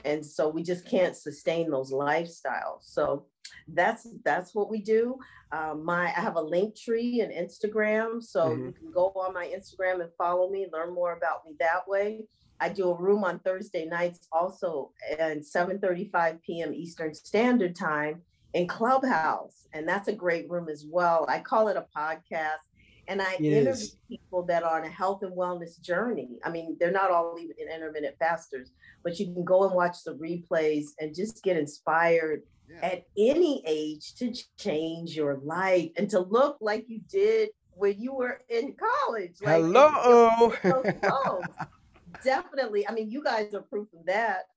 And 0.05 0.25
so 0.25 0.48
we 0.48 0.63
just 0.63 0.86
can't 0.86 1.15
sustain 1.15 1.69
those 1.69 1.91
lifestyles. 1.91 2.81
So 2.83 3.25
that's 3.67 4.07
that's 4.23 4.53
what 4.55 4.69
we 4.69 4.81
do. 4.81 5.17
Um, 5.51 5.83
my 5.83 6.05
I 6.07 6.19
have 6.21 6.35
a 6.35 6.41
link 6.41 6.75
tree 6.75 7.21
and 7.21 7.31
Instagram, 7.33 8.21
so 8.23 8.49
Mhm. 8.49 8.65
you 8.67 8.73
can 8.73 8.91
go 8.91 9.11
on 9.15 9.33
my 9.33 9.47
Instagram 9.47 10.01
and 10.01 10.11
follow 10.17 10.49
me, 10.49 10.67
learn 10.71 10.93
more 10.93 11.13
about 11.13 11.45
me 11.45 11.55
that 11.59 11.87
way. 11.87 12.27
I 12.59 12.69
do 12.69 12.89
a 12.89 12.97
room 13.01 13.23
on 13.23 13.39
Thursday 13.39 13.85
nights 13.85 14.27
also 14.31 14.91
at 15.17 15.45
7:35 15.45 16.41
p.m. 16.41 16.73
Eastern 16.73 17.13
Standard 17.13 17.75
Time 17.75 18.23
in 18.53 18.67
Clubhouse, 18.67 19.67
and 19.73 19.87
that's 19.87 20.07
a 20.07 20.13
great 20.13 20.49
room 20.49 20.69
as 20.69 20.85
well. 20.85 21.25
I 21.29 21.39
call 21.39 21.69
it 21.69 21.77
a 21.77 21.87
podcast, 21.95 22.65
and 23.07 23.21
I 23.21 23.35
interview 23.35 23.87
people 24.09 24.43
that 24.43 24.63
are 24.63 24.77
on 24.79 24.85
a 24.85 24.89
health 24.89 25.23
and 25.23 25.33
wellness 25.35 25.79
journey. 25.79 26.37
I 26.43 26.49
mean, 26.49 26.75
they're 26.79 26.91
not 26.91 27.11
all 27.11 27.37
even 27.39 27.55
intermittent 27.73 28.17
fasters, 28.19 28.71
but 29.03 29.19
you 29.19 29.33
can 29.33 29.43
go 29.45 29.63
and 29.65 29.73
watch 29.73 30.03
the 30.03 30.15
replays 30.15 30.87
and 30.99 31.15
just 31.15 31.41
get 31.43 31.57
inspired 31.57 32.43
Yeah. 32.69 32.85
at 32.85 33.05
any 33.17 33.63
age 33.65 34.13
to 34.15 34.33
change 34.57 35.15
your 35.15 35.38
life 35.43 35.89
and 35.97 36.09
to 36.11 36.19
look 36.19 36.57
like 36.61 36.85
you 36.88 37.01
did 37.09 37.49
when 37.71 37.99
you 37.99 38.13
were 38.13 38.41
in 38.49 38.75
college. 38.75 39.35
Like, 39.41 39.55
Hello. 39.63 40.51
Definitely. 42.23 42.88
I 42.88 42.91
mean, 42.91 43.09
you 43.09 43.23
guys 43.23 43.53
are 43.53 43.61
proof 43.61 43.88
of 43.97 44.05
that. 44.05 44.47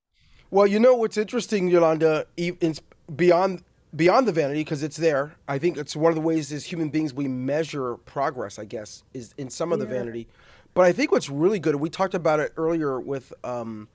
Well, 0.50 0.66
you 0.66 0.78
know 0.78 0.95
what's 0.95 1.16
interesting, 1.16 1.69
Yolanda, 1.69 2.26
in, 2.37 2.75
beyond 3.14 3.62
beyond 3.95 4.26
the 4.26 4.33
vanity, 4.33 4.61
because 4.61 4.83
it's 4.83 4.97
there. 4.97 5.35
I 5.47 5.59
think 5.59 5.76
it's 5.76 5.95
one 5.95 6.11
of 6.11 6.16
the 6.16 6.23
ways 6.23 6.50
as 6.50 6.64
human 6.64 6.88
beings 6.88 7.12
we 7.12 7.28
measure 7.28 7.97
progress. 7.99 8.59
I 8.59 8.64
guess 8.64 9.02
is 9.14 9.35
in 9.38 9.50
some 9.50 9.73
of 9.73 9.78
the 9.78 9.85
Yeah. 9.87 9.92
vanity, 9.92 10.28
but 10.75 10.85
I 10.87 10.92
think 10.92 11.12
what's 11.12 11.28
really 11.31 11.59
good. 11.59 11.76
We 11.76 11.88
talked 11.90 12.14
about 12.14 12.40
it 12.40 12.52
earlier 12.57 12.99
with 13.00 13.33
um, 13.45 13.88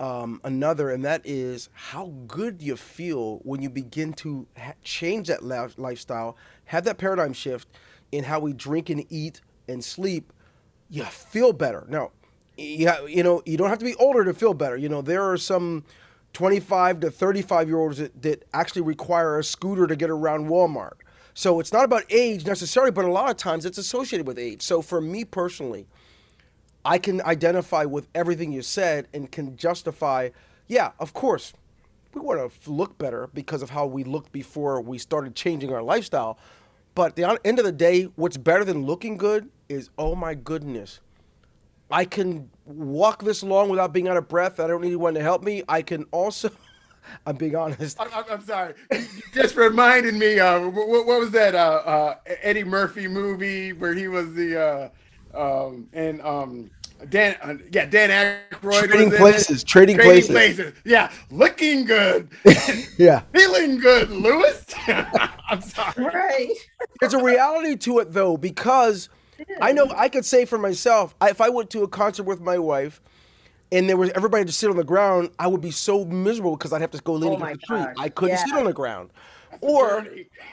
um, 0.00 0.40
another, 0.44 0.90
and 0.90 1.04
that 1.04 1.22
is 1.24 1.68
how 1.72 2.12
good 2.26 2.60
you 2.60 2.76
feel 2.76 3.38
when 3.38 3.62
you 3.62 3.70
begin 3.70 4.12
to 4.14 4.46
ha- 4.56 4.74
change 4.82 5.28
that 5.28 5.44
li- 5.44 5.74
lifestyle, 5.76 6.36
have 6.64 6.84
that 6.84 6.98
paradigm 6.98 7.32
shift 7.32 7.68
in 8.10 8.24
how 8.24 8.40
we 8.40 8.52
drink 8.52 8.90
and 8.90 9.04
eat 9.10 9.40
and 9.68 9.84
sleep. 9.84 10.32
You 10.90 11.04
feel 11.04 11.52
better 11.52 11.86
now. 11.88 12.10
Yeah, 12.56 13.04
you 13.06 13.22
know, 13.22 13.42
you 13.46 13.56
don't 13.56 13.68
have 13.68 13.78
to 13.78 13.84
be 13.84 13.94
older 13.96 14.24
to 14.24 14.34
feel 14.34 14.54
better. 14.54 14.76
You 14.76 14.88
know, 14.88 15.02
there 15.02 15.28
are 15.28 15.36
some 15.36 15.84
25 16.34 17.00
to 17.00 17.10
35 17.10 17.68
year 17.68 17.78
olds 17.78 17.98
that, 17.98 18.22
that 18.22 18.44
actually 18.52 18.82
require 18.82 19.38
a 19.38 19.44
scooter 19.44 19.86
to 19.86 19.96
get 19.96 20.10
around 20.10 20.48
Walmart. 20.48 20.94
So 21.34 21.58
it's 21.58 21.72
not 21.72 21.84
about 21.84 22.04
age 22.10 22.46
necessarily, 22.46 22.92
but 22.92 23.04
a 23.04 23.10
lot 23.10 23.30
of 23.30 23.36
times 23.36 23.64
it's 23.64 23.78
associated 23.78 24.26
with 24.26 24.38
age. 24.38 24.62
So 24.62 24.82
for 24.82 25.00
me 25.00 25.24
personally, 25.24 25.86
I 26.84 26.98
can 26.98 27.22
identify 27.22 27.84
with 27.84 28.08
everything 28.14 28.52
you 28.52 28.62
said 28.62 29.08
and 29.14 29.30
can 29.30 29.56
justify, 29.56 30.30
yeah, 30.68 30.92
of 30.98 31.14
course, 31.14 31.52
we 32.12 32.20
want 32.20 32.52
to 32.62 32.70
look 32.70 32.98
better 32.98 33.28
because 33.32 33.62
of 33.62 33.70
how 33.70 33.86
we 33.86 34.04
looked 34.04 34.32
before 34.32 34.80
we 34.80 34.98
started 34.98 35.34
changing 35.34 35.72
our 35.72 35.82
lifestyle. 35.82 36.38
But 36.94 37.10
at 37.10 37.16
the 37.16 37.40
end 37.44 37.58
of 37.58 37.64
the 37.64 37.72
day, 37.72 38.04
what's 38.16 38.36
better 38.36 38.64
than 38.64 38.84
looking 38.84 39.16
good 39.16 39.48
is, 39.68 39.90
oh 39.98 40.14
my 40.14 40.34
goodness, 40.34 41.00
I 41.90 42.04
can 42.04 42.50
walk 42.66 43.24
this 43.24 43.42
long 43.42 43.68
without 43.68 43.92
being 43.92 44.06
out 44.08 44.16
of 44.16 44.28
breath. 44.28 44.60
I 44.60 44.66
don't 44.66 44.80
need 44.82 44.88
anyone 44.88 45.14
to 45.14 45.22
help 45.22 45.42
me. 45.42 45.62
I 45.68 45.82
can 45.82 46.04
also, 46.12 46.50
I'm 47.26 47.36
being 47.36 47.56
honest. 47.56 48.00
I'm, 48.00 48.12
I'm- 48.12 48.42
sorry. 48.42 48.74
You 48.92 49.04
just 49.32 49.56
reminded 49.56 50.14
me 50.14 50.38
of 50.38 50.72
what, 50.74 51.06
what 51.06 51.20
was 51.20 51.30
that 51.32 51.54
uh, 51.54 51.82
uh, 51.84 52.14
Eddie 52.42 52.64
Murphy 52.64 53.08
movie 53.08 53.72
where 53.72 53.94
he 53.94 54.06
was 54.08 54.34
the 54.34 54.60
uh, 54.62 54.88
um, 55.34 55.88
and 55.92 56.20
um, 56.22 56.70
Dan 57.10 57.36
uh, 57.42 57.54
yeah 57.72 57.86
Dan 57.86 58.10
Aykroyd 58.50 58.78
Trading 58.88 58.96
was 58.96 59.06
in 59.08 59.12
it. 59.14 59.18
places, 59.18 59.64
trading, 59.64 59.96
Trading 59.96 60.12
places. 60.26 60.30
places. 60.30 60.72
Yeah, 60.84 61.10
looking 61.30 61.84
good, 61.84 62.28
Yeah. 62.98 63.20
feeling 63.34 63.78
good, 63.78 64.10
Louis. 64.10 64.64
I'm 64.86 65.60
sorry. 65.60 66.04
Right. 66.04 66.54
There's 67.00 67.14
a 67.14 67.22
reality 67.22 67.76
to 67.76 67.98
it 67.98 68.12
though, 68.12 68.36
because 68.36 69.08
I 69.60 69.72
know 69.72 69.90
I 69.96 70.08
could 70.08 70.24
say 70.24 70.44
for 70.44 70.58
myself, 70.58 71.14
I, 71.20 71.30
if 71.30 71.40
I 71.40 71.48
went 71.50 71.70
to 71.70 71.82
a 71.82 71.88
concert 71.88 72.22
with 72.22 72.40
my 72.40 72.58
wife 72.58 73.02
and 73.72 73.88
there 73.88 73.96
was 73.96 74.10
everybody 74.10 74.44
to 74.44 74.52
sit 74.52 74.70
on 74.70 74.76
the 74.76 74.84
ground, 74.84 75.30
I 75.38 75.48
would 75.48 75.60
be 75.60 75.72
so 75.72 76.04
miserable 76.04 76.56
because 76.56 76.72
I'd 76.72 76.80
have 76.80 76.92
to 76.92 76.98
go 77.02 77.14
lean 77.14 77.32
Oh 77.32 77.36
against 77.36 77.68
my 77.68 77.78
the 77.78 77.84
tree. 77.84 77.94
I 77.98 78.08
couldn't 78.08 78.38
sit 78.38 78.52
on 78.54 78.64
the 78.64 78.72
ground. 78.72 79.10
Or 79.60 80.06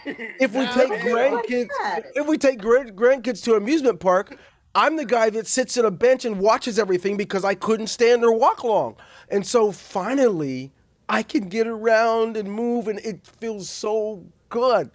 if 0.05 0.53
we 0.53 0.65
take 0.67 0.89
grandkids, 1.01 1.67
if 2.15 2.27
we 2.27 2.37
take 2.37 2.59
grandkids 2.59 3.43
to 3.43 3.55
amusement 3.55 3.99
park, 3.99 4.37
I'm 4.73 4.95
the 4.95 5.05
guy 5.05 5.29
that 5.31 5.47
sits 5.47 5.77
at 5.77 5.85
a 5.85 5.91
bench 5.91 6.23
and 6.23 6.39
watches 6.39 6.79
everything 6.79 7.17
because 7.17 7.43
I 7.43 7.55
couldn't 7.55 7.87
stand 7.87 8.23
or 8.23 8.33
walk 8.33 8.63
long. 8.63 8.95
And 9.29 9.45
so 9.45 9.71
finally, 9.71 10.71
I 11.09 11.23
can 11.23 11.49
get 11.49 11.67
around 11.67 12.37
and 12.37 12.51
move, 12.51 12.87
and 12.87 12.99
it 12.99 13.25
feels 13.25 13.69
so 13.69 14.25
good. 14.49 14.91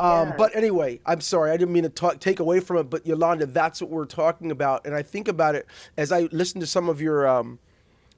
Um, 0.00 0.28
yeah. 0.28 0.34
But 0.36 0.56
anyway, 0.56 1.00
I'm 1.06 1.20
sorry, 1.20 1.50
I 1.52 1.56
didn't 1.56 1.72
mean 1.72 1.84
to 1.84 1.88
talk, 1.88 2.18
take 2.18 2.40
away 2.40 2.58
from 2.58 2.78
it. 2.78 2.90
But 2.90 3.06
Yolanda, 3.06 3.46
that's 3.46 3.80
what 3.80 3.90
we're 3.90 4.06
talking 4.06 4.50
about, 4.50 4.86
and 4.86 4.94
I 4.94 5.02
think 5.02 5.28
about 5.28 5.54
it 5.54 5.66
as 5.96 6.10
I 6.10 6.22
listen 6.32 6.60
to 6.60 6.66
some 6.66 6.88
of 6.88 7.00
your 7.00 7.28
um, 7.28 7.60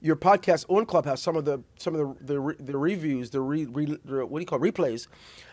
your 0.02 0.16
podcast 0.16 0.66
on 0.68 0.86
Clubhouse, 0.86 1.22
some 1.22 1.36
of 1.36 1.44
the 1.44 1.62
some 1.78 1.94
of 1.94 2.18
the 2.26 2.34
the, 2.34 2.56
the 2.60 2.78
reviews, 2.78 3.30
the 3.30 3.40
re, 3.40 3.66
re, 3.66 3.86
what 3.86 4.30
do 4.30 4.40
you 4.40 4.46
call 4.46 4.62
it, 4.62 4.74
replays. 4.74 5.06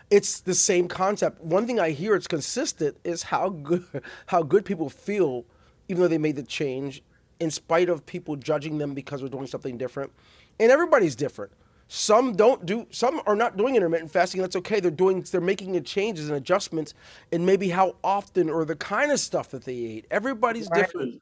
It's 0.10 0.41
the 0.41 0.56
same 0.56 0.88
concept. 0.88 1.41
One 1.41 1.68
thing 1.68 1.79
I 1.79 1.91
hear 1.91 2.15
it's 2.15 2.27
consistent 2.27 2.98
is 3.03 3.24
how 3.24 3.50
good 3.50 3.86
how 4.27 4.44
good 4.44 4.65
people 4.65 4.89
feel, 4.89 5.46
even 5.88 6.01
though 6.01 6.10
they 6.10 6.18
made 6.18 6.36
the 6.36 6.44
change, 6.44 7.03
in 7.39 7.51
spite 7.51 7.89
of 7.89 8.06
people 8.06 8.36
judging 8.36 8.79
them 8.79 8.94
because 8.94 9.22
they're 9.22 9.29
doing 9.29 9.48
something 9.48 9.77
different 9.77 10.12
and 10.60 10.72
everybody's 10.72 11.15
different. 11.15 11.51
Some 11.88 12.36
don't 12.36 12.65
do. 12.68 12.86
Some 12.91 13.22
are 13.25 13.36
not 13.36 13.58
doing 13.58 13.75
intermittent 13.75 14.12
fasting. 14.12 14.41
That's 14.41 14.56
okay. 14.58 14.79
They're 14.79 14.91
doing. 14.91 15.24
They're 15.24 15.41
making 15.41 15.72
the 15.72 15.82
changes 15.82 16.29
and 16.29 16.38
adjustments, 16.38 16.94
and 17.32 17.46
maybe 17.46 17.70
how 17.70 17.96
often 18.03 18.50
or 18.50 18.63
the 18.63 18.75
kind 18.75 19.12
of 19.12 19.20
stuff 19.20 19.50
that 19.50 19.63
they 19.65 19.74
eat. 19.74 20.06
Everybody's 20.12 20.70
right. 20.70 20.86
different. 20.86 21.22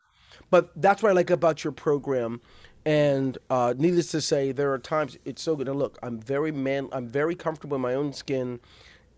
But 0.50 0.72
that's 0.76 1.02
what 1.02 1.10
I 1.10 1.14
like 1.14 1.30
about 1.30 1.64
your 1.64 1.72
program. 1.72 2.42
And 2.88 3.38
uh, 3.50 3.74
needless 3.78 4.12
to 4.12 4.22
say, 4.22 4.54
there 4.54 4.72
are 4.72 4.80
times 4.80 5.18
it's 5.26 5.42
so 5.42 5.58
good. 5.58 5.68
And 5.68 5.78
look, 5.78 6.00
I'm 6.02 6.22
very 6.22 6.54
man. 6.54 6.88
I'm 6.94 7.06
very 7.06 7.36
comfortable 7.36 7.76
in 7.76 7.82
my 7.82 7.94
own 7.94 8.14
skin 8.14 8.62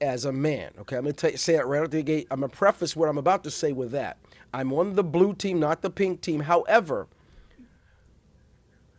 as 0.02 0.26
a 0.26 0.32
man. 0.32 0.72
Okay, 0.80 0.98
I'm 0.98 1.04
going 1.04 1.14
to 1.14 1.38
say 1.38 1.54
it 1.54 1.68
right 1.68 1.84
out 1.84 1.92
the 1.92 2.02
gate. 2.02 2.26
I'm 2.32 2.40
going 2.40 2.50
to 2.50 2.58
preface 2.58 2.96
what 2.96 3.10
I'm 3.10 3.20
about 3.20 3.44
to 3.44 3.52
say 3.52 3.72
with 3.72 3.92
that. 3.92 4.18
I'm 4.56 4.74
on 4.74 4.96
the 4.96 5.04
blue 5.04 5.36
team, 5.36 5.60
not 5.60 5.84
the 5.84 5.92
pink 5.92 6.22
team. 6.22 6.40
However, 6.40 7.06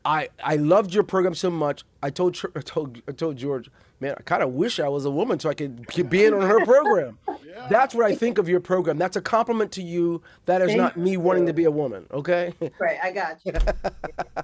I 0.04 0.28
I 0.40 0.54
loved 0.54 0.94
your 0.94 1.02
program 1.02 1.34
so 1.34 1.50
much. 1.50 1.82
I 2.00 2.10
told 2.10 2.40
I 2.54 2.60
told 2.60 3.02
I 3.08 3.10
told 3.10 3.38
George, 3.38 3.68
man, 4.00 4.14
I 4.18 4.22
kind 4.22 4.42
of 4.42 4.54
wish 4.54 4.80
I 4.80 4.88
was 4.88 5.04
a 5.04 5.10
woman 5.10 5.38
so 5.38 5.50
I 5.50 5.54
could 5.54 6.10
be 6.10 6.24
in 6.24 6.34
on 6.34 6.42
her 6.42 6.64
program. 6.64 7.18
yeah. 7.46 7.66
That's 7.68 7.94
what 7.94 8.06
I 8.06 8.14
think 8.14 8.38
of 8.38 8.48
your 8.48 8.60
program. 8.60 8.98
That's 8.98 9.16
a 9.16 9.20
compliment 9.20 9.72
to 9.72 9.82
you. 9.82 10.22
That 10.46 10.62
is 10.62 10.68
Thank 10.68 10.78
not 10.78 10.96
me 10.96 11.12
you. 11.12 11.20
wanting 11.20 11.46
to 11.46 11.52
be 11.52 11.64
a 11.64 11.70
woman. 11.70 12.06
Okay. 12.12 12.54
Right. 12.78 12.98
I 13.02 13.10
got 13.10 13.38
you. 13.44 13.52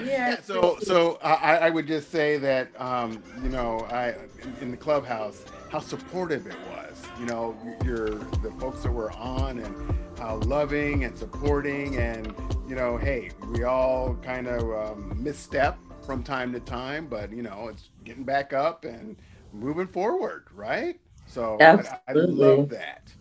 yeah. 0.00 0.04
yeah. 0.04 0.40
So 0.40 0.78
so 0.80 1.18
I, 1.22 1.56
I 1.58 1.70
would 1.70 1.86
just 1.86 2.10
say 2.10 2.36
that 2.38 2.68
um, 2.80 3.22
you 3.42 3.48
know 3.48 3.86
I 3.90 4.16
in 4.60 4.70
the 4.70 4.76
clubhouse 4.76 5.44
how 5.70 5.78
supportive 5.78 6.46
it 6.46 6.56
was. 6.70 7.02
You 7.20 7.26
know, 7.26 7.56
your 7.84 8.08
the 8.08 8.52
folks 8.58 8.82
that 8.82 8.90
were 8.90 9.12
on 9.12 9.58
and 9.60 9.94
how 10.18 10.36
loving 10.38 11.04
and 11.04 11.16
supporting 11.16 11.96
and 11.98 12.34
you 12.66 12.74
know, 12.74 12.96
hey, 12.96 13.30
we 13.50 13.64
all 13.64 14.14
kind 14.22 14.48
of 14.48 14.62
um, 14.90 15.22
misstep 15.22 15.78
from 16.04 16.22
time 16.22 16.52
to 16.52 16.60
time, 16.60 17.06
but 17.06 17.32
you 17.32 17.42
know, 17.42 17.68
it's 17.68 17.90
getting 18.04 18.24
back 18.24 18.52
up 18.52 18.84
and 18.84 19.16
moving 19.52 19.86
forward, 19.86 20.46
right? 20.54 21.00
So 21.26 21.56
I, 21.60 21.98
I, 22.08 22.12
love 22.12 22.68
that. 22.70 23.12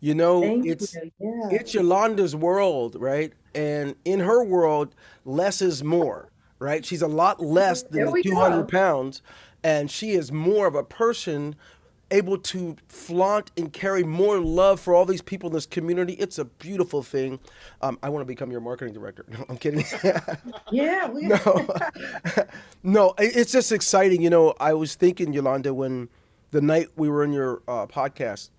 You 0.00 0.14
know, 0.14 0.40
Thank 0.40 0.66
it's 0.66 0.94
you. 0.94 1.10
Yeah. 1.18 1.48
it's 1.50 1.74
Yolanda's 1.74 2.36
world, 2.36 2.96
right? 2.98 3.32
And 3.54 3.96
in 4.04 4.20
her 4.20 4.44
world, 4.44 4.94
less 5.24 5.62
is 5.62 5.82
more, 5.82 6.30
right? 6.58 6.84
She's 6.84 7.02
a 7.02 7.08
lot 7.08 7.42
less 7.42 7.82
than 7.82 8.22
200 8.22 8.68
pounds, 8.68 9.22
and 9.64 9.90
she 9.90 10.12
is 10.12 10.30
more 10.30 10.66
of 10.66 10.74
a 10.74 10.84
person 10.84 11.56
able 12.10 12.38
to 12.38 12.76
flaunt 12.88 13.50
and 13.56 13.72
carry 13.72 14.04
more 14.04 14.38
love 14.38 14.80
for 14.80 14.94
all 14.94 15.04
these 15.04 15.22
people 15.22 15.48
in 15.48 15.54
this 15.54 15.66
community. 15.66 16.12
It's 16.14 16.38
a 16.38 16.44
beautiful 16.44 17.02
thing. 17.02 17.40
Um, 17.82 17.98
I 18.02 18.08
want 18.10 18.22
to 18.22 18.26
become 18.26 18.50
your 18.50 18.60
marketing 18.60 18.94
director. 18.94 19.24
No, 19.36 19.44
I'm 19.48 19.58
kidding. 19.58 19.84
yeah. 20.70 21.08
We- 21.08 21.22
no, 21.22 21.66
no, 22.82 23.14
it's 23.18 23.50
just 23.50 23.72
exciting. 23.72 24.22
You 24.22 24.30
know, 24.30 24.54
I 24.60 24.72
was 24.72 24.94
thinking, 24.94 25.32
Yolanda, 25.32 25.74
when 25.74 26.08
the 26.52 26.60
night 26.60 26.88
we 26.96 27.08
were 27.08 27.24
in 27.24 27.32
your 27.32 27.62
uh, 27.66 27.86
podcast 27.86 28.50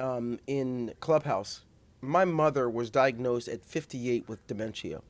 um, 0.00 0.40
in 0.46 0.92
Clubhouse, 1.00 1.62
my 2.00 2.24
mother 2.24 2.68
was 2.68 2.90
diagnosed 2.90 3.46
at 3.48 3.64
58 3.64 4.28
with 4.28 4.44
dementia. 4.48 5.02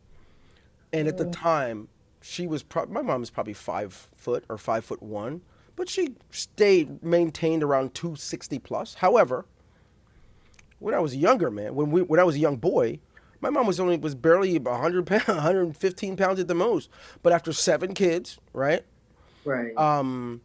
And 0.93 1.09
at 1.09 1.17
the 1.17 1.25
mm. 1.25 1.33
time, 1.33 1.89
she 2.21 2.47
was 2.47 2.63
pro- 2.63 2.87
my 2.87 3.01
mom 3.01 3.23
is 3.23 3.31
probably 3.31 3.55
five 3.55 4.11
foot 4.15 4.45
or 4.51 4.59
five 4.59 4.85
foot 4.85 5.03
one 5.03 5.41
but 5.77 5.89
she 5.89 6.15
stayed 6.31 7.03
maintained 7.03 7.63
around 7.63 7.95
260 7.95 8.59
plus. 8.59 8.95
However, 8.95 9.47
when 10.79 10.95
I 10.95 11.01
was 11.01 11.17
younger 11.17 11.51
man, 11.51 11.75
when 11.75 11.91
we 11.91 12.03
when 12.03 12.21
I 12.21 12.25
was 12.25 12.37
a 12.37 12.39
young 12.39 12.57
boy, 12.57 13.01
my 13.41 13.51
mom 13.51 13.67
was 13.67 13.81
only 13.81 13.97
was 13.97 14.15
barely 14.15 14.59
100 14.59 15.07
pounds, 15.07 15.25
115 15.27 16.17
pounds 16.17 16.41
at 16.41 16.49
the 16.49 16.55
most. 16.55 16.89
But 17.23 17.33
after 17.33 17.53
seven 17.53 17.95
kids, 17.95 18.39
right? 18.53 18.85
Right. 19.45 19.77
Um, 19.77 20.41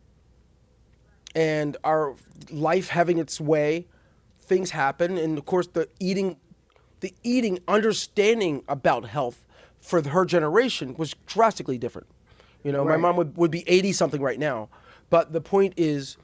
and 1.35 1.77
our 1.83 2.15
life 2.49 2.89
having 2.89 3.19
its 3.19 3.39
way, 3.39 3.87
things 4.41 4.71
happen, 4.71 5.17
and 5.17 5.37
of 5.37 5.45
course 5.45 5.67
the 5.67 5.87
eating, 5.99 6.37
the 7.01 7.13
eating 7.23 7.59
understanding 7.67 8.63
about 8.67 9.05
health 9.05 9.45
for 9.79 10.01
her 10.01 10.25
generation 10.25 10.95
was 10.97 11.13
drastically 11.27 11.77
different. 11.77 12.07
You 12.63 12.71
know, 12.71 12.83
right. 12.83 12.99
my 12.99 13.07
mom 13.07 13.17
would, 13.17 13.37
would 13.37 13.51
be 13.51 13.63
80 13.67 13.93
something 13.93 14.21
right 14.21 14.39
now. 14.39 14.69
But 15.09 15.33
the 15.33 15.41
point 15.41 15.73
is, 15.77 16.17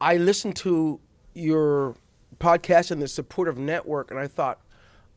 I 0.00 0.16
listened 0.16 0.56
to 0.56 1.00
your 1.34 1.94
podcast 2.38 2.90
and 2.90 3.02
the 3.02 3.08
supportive 3.08 3.58
network, 3.58 4.10
and 4.10 4.18
I 4.18 4.26
thought, 4.26 4.60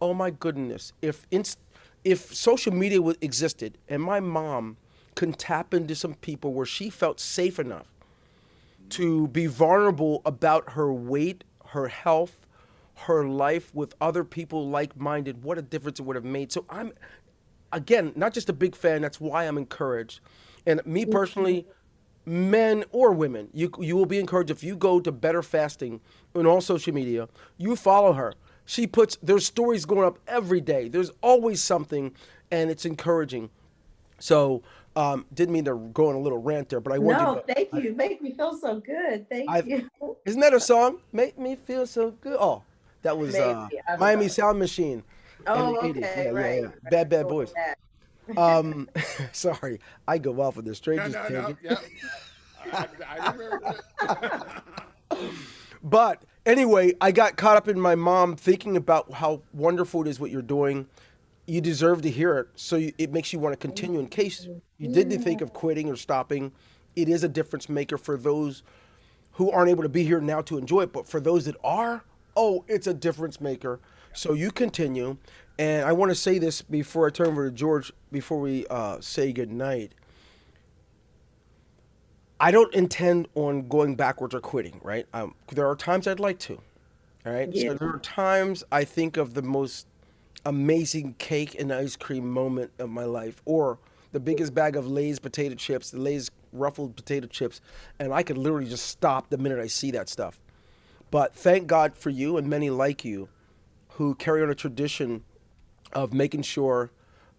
oh 0.02 0.14
my 0.14 0.32
goodness, 0.32 0.94
if 1.02 1.26
inst- 1.32 1.60
if 2.04 2.36
social 2.36 2.74
media 2.74 2.98
w- 2.98 3.18
existed 3.22 3.78
and 3.88 4.02
my 4.02 4.20
mom 4.20 4.78
could 5.16 5.38
tap 5.38 5.74
into 5.74 5.96
some 5.96 6.16
people 6.16 6.54
where 6.54 6.66
she 6.66 6.90
felt 6.90 7.20
safe 7.20 7.60
enough 7.60 7.88
to 8.90 9.28
be 9.30 9.46
vulnerable 9.48 10.22
about 10.26 10.72
her 10.72 10.92
weight, 10.92 11.44
her 11.68 11.88
health, 11.88 12.46
her 12.96 13.26
life 13.26 13.74
with 13.74 13.94
other 14.02 14.24
people 14.24 14.70
like 14.70 15.00
minded, 15.00 15.44
what 15.44 15.58
a 15.58 15.62
difference 15.62 16.00
it 16.00 16.04
would 16.04 16.16
have 16.16 16.26
made. 16.26 16.52
So 16.52 16.66
I'm, 16.70 16.92
again, 17.72 18.12
not 18.16 18.34
just 18.34 18.50
a 18.50 18.54
big 18.54 18.76
fan, 18.76 19.02
that's 19.02 19.22
why 19.22 19.46
I'm 19.46 19.58
encouraged. 19.58 20.20
And 20.66 20.86
me 20.86 21.06
personally, 21.06 21.66
men 22.26 22.84
or 22.92 23.12
women, 23.12 23.50
you 23.54 23.72
you 23.80 23.96
will 23.96 24.06
be 24.06 24.20
encouraged 24.20 24.52
if 24.52 24.64
you 24.64 24.76
go 24.76 25.00
to 25.00 25.12
Better 25.12 25.42
Fasting 25.42 26.02
on 26.36 26.46
all 26.46 26.62
social 26.62 26.94
media. 26.94 27.28
You 27.58 27.76
follow 27.76 28.14
her. 28.14 28.34
She 28.66 28.88
puts 28.88 29.18
there's 29.22 29.46
stories 29.46 29.86
going 29.86 30.06
up 30.06 30.20
every 30.28 30.62
day. 30.62 30.88
There's 30.88 31.12
always 31.22 31.62
something, 31.62 32.14
and 32.52 32.70
it's 32.70 32.86
encouraging. 32.86 33.50
So 34.20 34.64
um, 34.96 35.26
didn't 35.34 35.54
mean 35.54 35.66
to 35.66 35.76
go 35.94 36.10
on 36.10 36.16
a 36.16 36.20
little 36.20 36.38
rant 36.38 36.70
there, 36.70 36.80
but 36.80 36.94
I 36.94 36.98
wanted. 36.98 37.24
No, 37.24 37.36
to, 37.36 37.54
thank 37.54 37.70
I, 37.74 37.80
you. 37.80 37.94
Make 37.94 38.22
me 38.22 38.32
feel 38.32 38.58
so 38.58 38.80
good. 38.80 39.28
Thank 39.30 39.50
I've, 39.50 39.68
you. 39.68 39.90
Isn't 40.26 40.42
that 40.42 40.54
a 40.54 40.60
song? 40.60 41.00
Make 41.12 41.38
me 41.38 41.56
feel 41.56 41.86
so 41.86 42.12
good. 42.12 42.38
Oh, 42.40 42.64
that 43.02 43.18
was 43.18 43.36
uh, 43.36 43.68
Miami. 44.00 44.30
Sound 44.30 44.60
Machine. 44.60 45.04
Oh, 45.46 45.76
okay, 45.78 46.00
yeah, 46.00 46.30
right. 46.30 46.56
Yeah, 46.56 46.62
yeah. 46.62 46.90
Bad 46.90 47.10
Bad 47.10 47.28
Boys 47.28 47.54
um, 48.38 48.90
sorry, 49.32 49.80
I 50.08 50.18
go 50.18 50.42
off 50.42 50.56
with 50.56 50.66
the 50.66 50.76
strangest 50.76 51.16
no, 51.16 51.28
no, 51.30 51.48
no, 51.50 51.58
yeah. 51.62 51.78
I, 52.72 53.34
I 55.10 55.18
but 55.84 56.24
anyway, 56.46 56.94
I 57.02 57.12
got 57.12 57.36
caught 57.36 57.58
up 57.58 57.68
in 57.68 57.80
my 57.80 57.96
mom 57.96 58.36
thinking 58.36 58.78
about 58.78 59.12
how 59.12 59.42
wonderful 59.54 60.02
it 60.02 60.08
is 60.08 60.20
what 60.20 60.32
you're 60.32 60.42
doing. 60.42 60.88
You 61.46 61.60
deserve 61.60 62.02
to 62.04 62.10
hear 62.10 62.38
it, 62.38 62.48
so 62.56 62.78
you, 62.78 62.94
it 62.98 63.12
makes 63.12 63.34
you 63.34 63.40
want 63.40 63.54
to 63.54 63.58
continue. 63.58 64.00
In 64.00 64.08
case 64.08 64.48
you 64.78 64.88
didn't 64.88 65.22
think 65.22 65.42
of 65.42 65.52
quitting 65.52 65.90
or 65.90 65.98
stopping, 65.98 66.54
it 66.96 67.10
is 67.10 67.24
a 67.24 67.28
difference 67.28 67.68
maker 67.68 67.98
for 67.98 68.16
those 68.16 68.64
who 69.34 69.52
aren't 69.52 69.70
able 69.70 69.84
to 69.84 69.90
be 69.90 70.04
here 70.04 70.22
now 70.22 70.42
to 70.42 70.58
enjoy 70.58 70.82
it. 70.82 70.94
But 70.94 71.06
for 71.06 71.20
those 71.20 71.46
that 71.46 71.56
are, 71.64 72.04
oh, 72.38 72.64
it's 72.68 72.88
a 72.88 72.94
difference 72.94 73.42
maker. 73.42 73.80
So 74.14 74.34
you 74.34 74.52
continue. 74.52 75.18
And 75.60 75.86
I 75.86 75.92
want 75.92 76.10
to 76.10 76.16
say 76.16 76.40
this 76.40 76.62
before 76.62 77.08
I 77.08 77.10
turn 77.12 77.28
over 77.28 77.50
to 77.50 77.56
George, 77.56 77.92
before 78.12 78.40
we 78.40 78.66
uh, 78.68 78.98
say 79.02 79.32
goodnight. 79.32 79.94
I 82.40 82.52
don't 82.52 82.74
intend 82.74 83.28
on 83.36 83.68
going 83.68 83.96
backwards 83.96 84.34
or 84.34 84.42
quitting, 84.42 84.82
right? 84.84 85.06
Um, 85.14 85.36
there 85.52 85.68
are 85.68 85.76
times 85.76 86.08
I'd 86.08 86.20
like 86.20 86.40
to, 86.40 86.56
all 87.26 87.32
right? 87.32 87.48
Yeah. 87.54 87.70
So 87.70 87.74
there 87.76 87.90
are 87.90 88.00
times 88.00 88.64
I 88.72 88.84
think 88.84 89.16
of 89.18 89.34
the 89.34 89.42
most 89.42 89.88
amazing 90.46 91.16
cake 91.20 91.56
and 91.58 91.72
ice 91.72 91.96
cream 91.96 92.30
moment 92.30 92.72
of 92.80 92.90
my 92.90 93.06
life, 93.06 93.42
or 93.46 93.78
the 94.12 94.20
biggest 94.20 94.54
bag 94.54 94.76
of 94.76 94.88
Lay's 94.88 95.20
potato 95.20 95.56
chips, 95.56 95.92
the 95.92 96.00
Lay's 96.00 96.32
ruffled 96.52 96.96
potato 96.96 97.28
chips, 97.28 97.62
and 98.00 98.14
I 98.14 98.24
could 98.24 98.38
literally 98.38 98.68
just 98.68 98.88
stop 98.88 99.30
the 99.30 99.38
minute 99.38 99.60
I 99.60 99.68
see 99.68 99.92
that 99.92 100.10
stuff. 100.10 100.40
But 101.12 101.34
thank 101.36 101.68
God 101.68 101.96
for 101.96 102.10
you 102.10 102.38
and 102.38 102.50
many 102.50 102.70
like 102.70 103.06
you 103.06 103.30
who 103.90 104.16
carry 104.16 104.42
on 104.42 104.50
a 104.50 104.56
tradition 104.56 105.24
of 105.94 106.14
making 106.14 106.44
sure, 106.44 106.92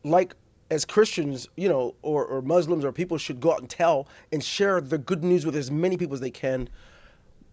like 0.02 0.34
as 0.70 0.84
Christians, 0.84 1.48
you 1.56 1.68
know, 1.68 1.94
or, 2.02 2.24
or 2.24 2.42
Muslims 2.42 2.84
or 2.84 2.92
people 2.92 3.18
should 3.18 3.40
go 3.40 3.52
out 3.52 3.60
and 3.60 3.68
tell 3.68 4.08
and 4.32 4.42
share 4.42 4.80
the 4.80 4.98
good 4.98 5.22
news 5.22 5.44
with 5.46 5.56
as 5.56 5.70
many 5.70 5.96
people 5.96 6.14
as 6.14 6.20
they 6.20 6.30
can. 6.30 6.68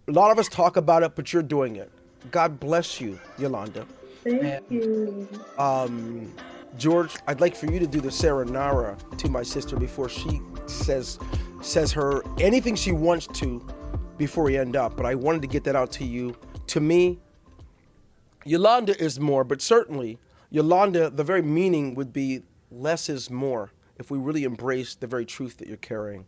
A 0.08 0.12
lot 0.12 0.32
of 0.32 0.40
us 0.40 0.48
talk 0.48 0.78
about 0.78 1.04
it, 1.04 1.16
but 1.16 1.32
you're 1.32 1.44
doing 1.44 1.76
it. 1.76 1.92
God 2.32 2.60
bless 2.60 3.02
you, 3.02 3.20
Yolanda. 3.38 3.86
Thank 4.24 4.44
and, 4.44 4.66
you. 4.70 5.28
Um, 5.58 6.34
George, 6.78 7.16
I'd 7.28 7.42
like 7.42 7.56
for 7.56 7.66
you 7.72 7.80
to 7.80 7.88
do 7.88 8.00
the 8.00 8.10
Saranara 8.10 9.18
to 9.18 9.30
my 9.30 9.44
sister 9.44 9.76
before 9.76 10.10
she 10.10 10.42
says 10.68 11.20
says 11.62 11.92
her 11.92 12.24
anything 12.40 12.76
she 12.76 12.92
wants 12.92 13.28
to 13.28 13.66
before 14.18 14.46
we 14.46 14.58
end 14.58 14.76
up. 14.76 14.96
But 14.96 15.06
I 15.06 15.16
wanted 15.16 15.42
to 15.42 15.48
get 15.48 15.64
that 15.66 15.76
out 15.76 15.92
to 15.94 16.06
you. 16.06 16.36
To 16.68 16.80
me, 16.80 17.20
Yolanda 18.46 19.00
is 19.02 19.20
more, 19.20 19.44
but 19.44 19.62
certainly 19.62 20.18
Yolanda, 20.52 21.10
the 21.10 21.24
very 21.24 21.42
meaning 21.42 21.96
would 21.96 22.12
be 22.14 22.44
less 22.70 23.10
is 23.10 23.30
more 23.30 23.72
if 23.98 24.12
we 24.12 24.20
really 24.20 24.44
embrace 24.44 24.94
the 24.94 25.08
very 25.08 25.26
truth 25.26 25.58
that 25.58 25.68
you're 25.68 25.78
carrying. 25.78 26.26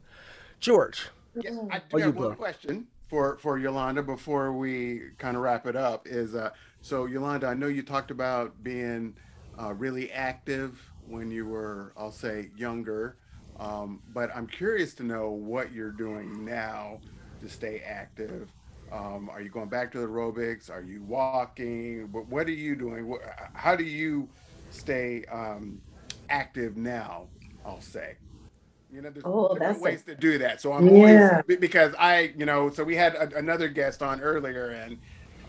George. 0.60 1.10
Yes, 1.36 1.54
I 1.70 1.82
do 1.90 1.98
have 1.98 2.16
one 2.16 2.36
question 2.36 2.88
for, 3.10 3.38
for 3.38 3.60
Yolanda 3.60 4.02
before 4.02 4.54
we 4.54 5.10
kind 5.18 5.36
of 5.36 5.44
wrap 5.44 5.68
it 5.68 5.76
up. 5.76 6.08
Is 6.08 6.36
uh, 6.36 6.52
so 6.82 7.06
Yolanda, 7.06 7.48
I 7.48 7.54
know 7.54 7.68
you 7.68 7.84
talked 7.84 8.12
about 8.12 8.64
being 8.64 9.16
uh, 9.60 9.74
really 9.74 10.12
active 10.12 10.80
when 11.06 11.30
you 11.30 11.46
were, 11.46 11.92
I'll 11.98 12.12
say, 12.12 12.50
younger. 12.56 13.18
Um, 13.60 14.02
but 14.14 14.34
I'm 14.36 14.48
curious 14.48 14.94
to 14.96 15.04
know 15.04 15.30
what 15.32 15.74
you're 15.74 15.92
doing 15.92 16.46
now 16.46 17.00
to 17.42 17.50
stay 17.50 17.84
active. 17.86 18.50
Um, 18.94 19.30
are 19.30 19.42
you 19.42 19.50
going 19.50 19.70
back 19.70 19.92
to 19.94 20.00
the 20.00 20.08
aerobics? 20.08 20.70
Are 20.70 20.84
you 20.84 21.02
walking? 21.04 22.12
What, 22.12 22.28
what 22.28 22.48
are 22.48 22.52
you 22.52 22.76
doing? 22.76 23.18
How 23.54 23.76
do 23.76 23.84
you 23.84 24.30
stay 24.70 25.26
um, 25.32 25.82
active 26.30 26.78
now, 26.78 27.28
I'll 27.66 27.82
say. 27.82 28.18
You 28.92 29.02
know, 29.02 29.10
there's 29.10 29.26
oh, 29.26 29.56
different 29.56 29.82
ways 29.82 30.04
a... 30.04 30.12
to 30.12 30.16
do 30.16 30.38
that. 30.38 30.62
So 30.62 30.74
I'm 30.74 30.88
yeah. 30.88 31.42
always 31.42 31.58
because 31.58 31.96
I, 31.98 32.34
you 32.38 32.46
know, 32.46 32.70
so 32.70 32.84
we 32.84 32.96
had 32.96 33.16
a, 33.16 33.36
another 33.36 33.68
guest 33.68 34.04
on 34.04 34.22
earlier, 34.22 34.70
and 34.70 35.00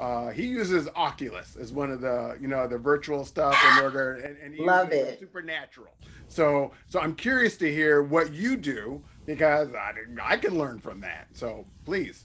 uh, 0.00 0.30
he 0.30 0.46
uses 0.46 0.88
Oculus 0.96 1.57
as 1.57 1.70
one 1.70 1.90
of 1.90 2.00
the, 2.00 2.38
you 2.40 2.48
know, 2.48 2.66
the 2.66 2.78
virtual 2.78 3.26
stuff 3.26 3.54
in 3.72 3.85
order, 3.85 4.14
and, 4.14 4.38
and 4.38 4.54
he 4.54 4.64
love 4.64 4.90
it, 4.90 5.20
supernatural. 5.20 5.92
So, 6.28 6.72
so 6.88 6.98
I'm 6.98 7.14
curious 7.14 7.59
to 7.59 7.70
hear 7.70 8.02
what 8.02 8.33
you 8.33 8.57
do 8.57 9.02
because 9.26 9.68
I, 9.74 9.92
I 10.22 10.38
can 10.38 10.57
learn 10.57 10.78
from 10.78 11.00
that. 11.02 11.28
So 11.35 11.66
please. 11.85 12.24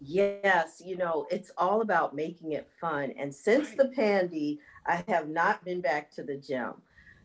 Yes, 0.00 0.80
you 0.84 0.96
know, 0.96 1.26
it's 1.30 1.50
all 1.56 1.80
about 1.80 2.14
making 2.14 2.52
it 2.52 2.68
fun. 2.80 3.12
And 3.18 3.34
since 3.34 3.70
the 3.70 3.88
pandy, 3.88 4.60
I 4.86 5.04
have 5.08 5.28
not 5.28 5.64
been 5.64 5.80
back 5.80 6.10
to 6.12 6.22
the 6.22 6.36
gym. 6.36 6.74